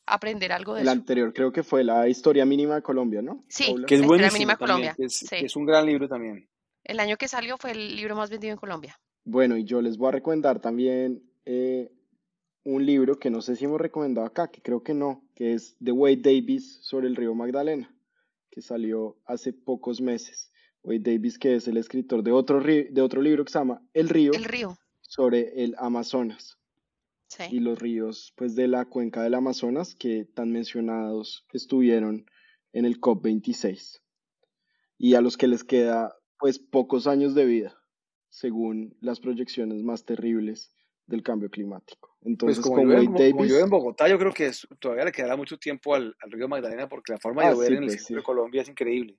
[0.07, 0.93] aprender algo de El eso.
[0.93, 3.87] anterior creo que fue la historia mínima de Colombia, ¿no, Sí, Paula?
[3.87, 4.95] que es la historia mínima de también, Colombia.
[4.97, 6.49] que es, que Sí, es un gran libro también.
[6.85, 8.99] el año que salió fue el libro más vendido en Colombia.
[9.25, 11.91] Bueno, y yo les voy a recomendar también eh,
[12.63, 15.77] un libro que no sé si hemos recomendado acá, que creo que no, que es
[15.81, 17.93] de Wade Davis sobre el río Magdalena,
[18.51, 20.53] que salió hace pocos meses.
[20.85, 24.09] Wade Davis, que es el escritor de otro, de otro libro que se llama El
[24.09, 26.57] río, El río, sobre el Amazonas
[27.51, 27.61] y sí.
[27.61, 32.27] los ríos pues de la cuenca del Amazonas que tan mencionados estuvieron
[32.73, 34.01] en el COP26
[34.99, 37.77] y a los que les queda pues pocos años de vida
[38.29, 40.73] según las proyecciones más terribles
[41.07, 42.17] del cambio climático.
[42.21, 44.33] Pues Entonces como con llueve, en Wade Bo- como llueve en Davis, Bogotá, yo creo
[44.33, 47.49] que es- todavía le quedará mucho tiempo al, al río Magdalena porque la forma de
[47.49, 49.19] ah llover sí, en el pues centro sí, de Colombia es increíble.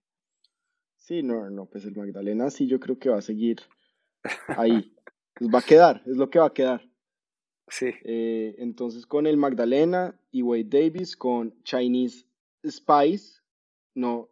[0.98, 3.62] sí, no, no, pues el Magdalena sí yo creo que va a seguir
[4.48, 4.96] ahí,
[5.36, 6.87] pues va a quedar, es lo que va a quedar.
[7.70, 12.26] Sí, Eh, entonces con el Magdalena y Wade Davis, con Chinese
[12.66, 13.44] Spies,
[13.94, 14.30] no,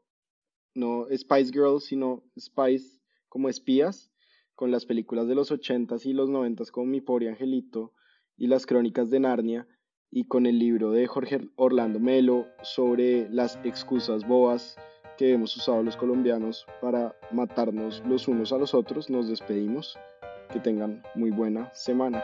[0.73, 4.09] no Spice Girls, sino Spies como espías,
[4.55, 7.93] con las películas de los 80s y los 90s como Mi Pobre Angelito
[8.37, 9.67] y las Crónicas de Narnia,
[10.11, 14.77] y con el libro de Jorge Orlando Melo sobre las excusas boas
[15.17, 19.97] que hemos usado los colombianos para matarnos los unos a los otros, nos despedimos.
[20.53, 22.23] Que tengan muy buena semana.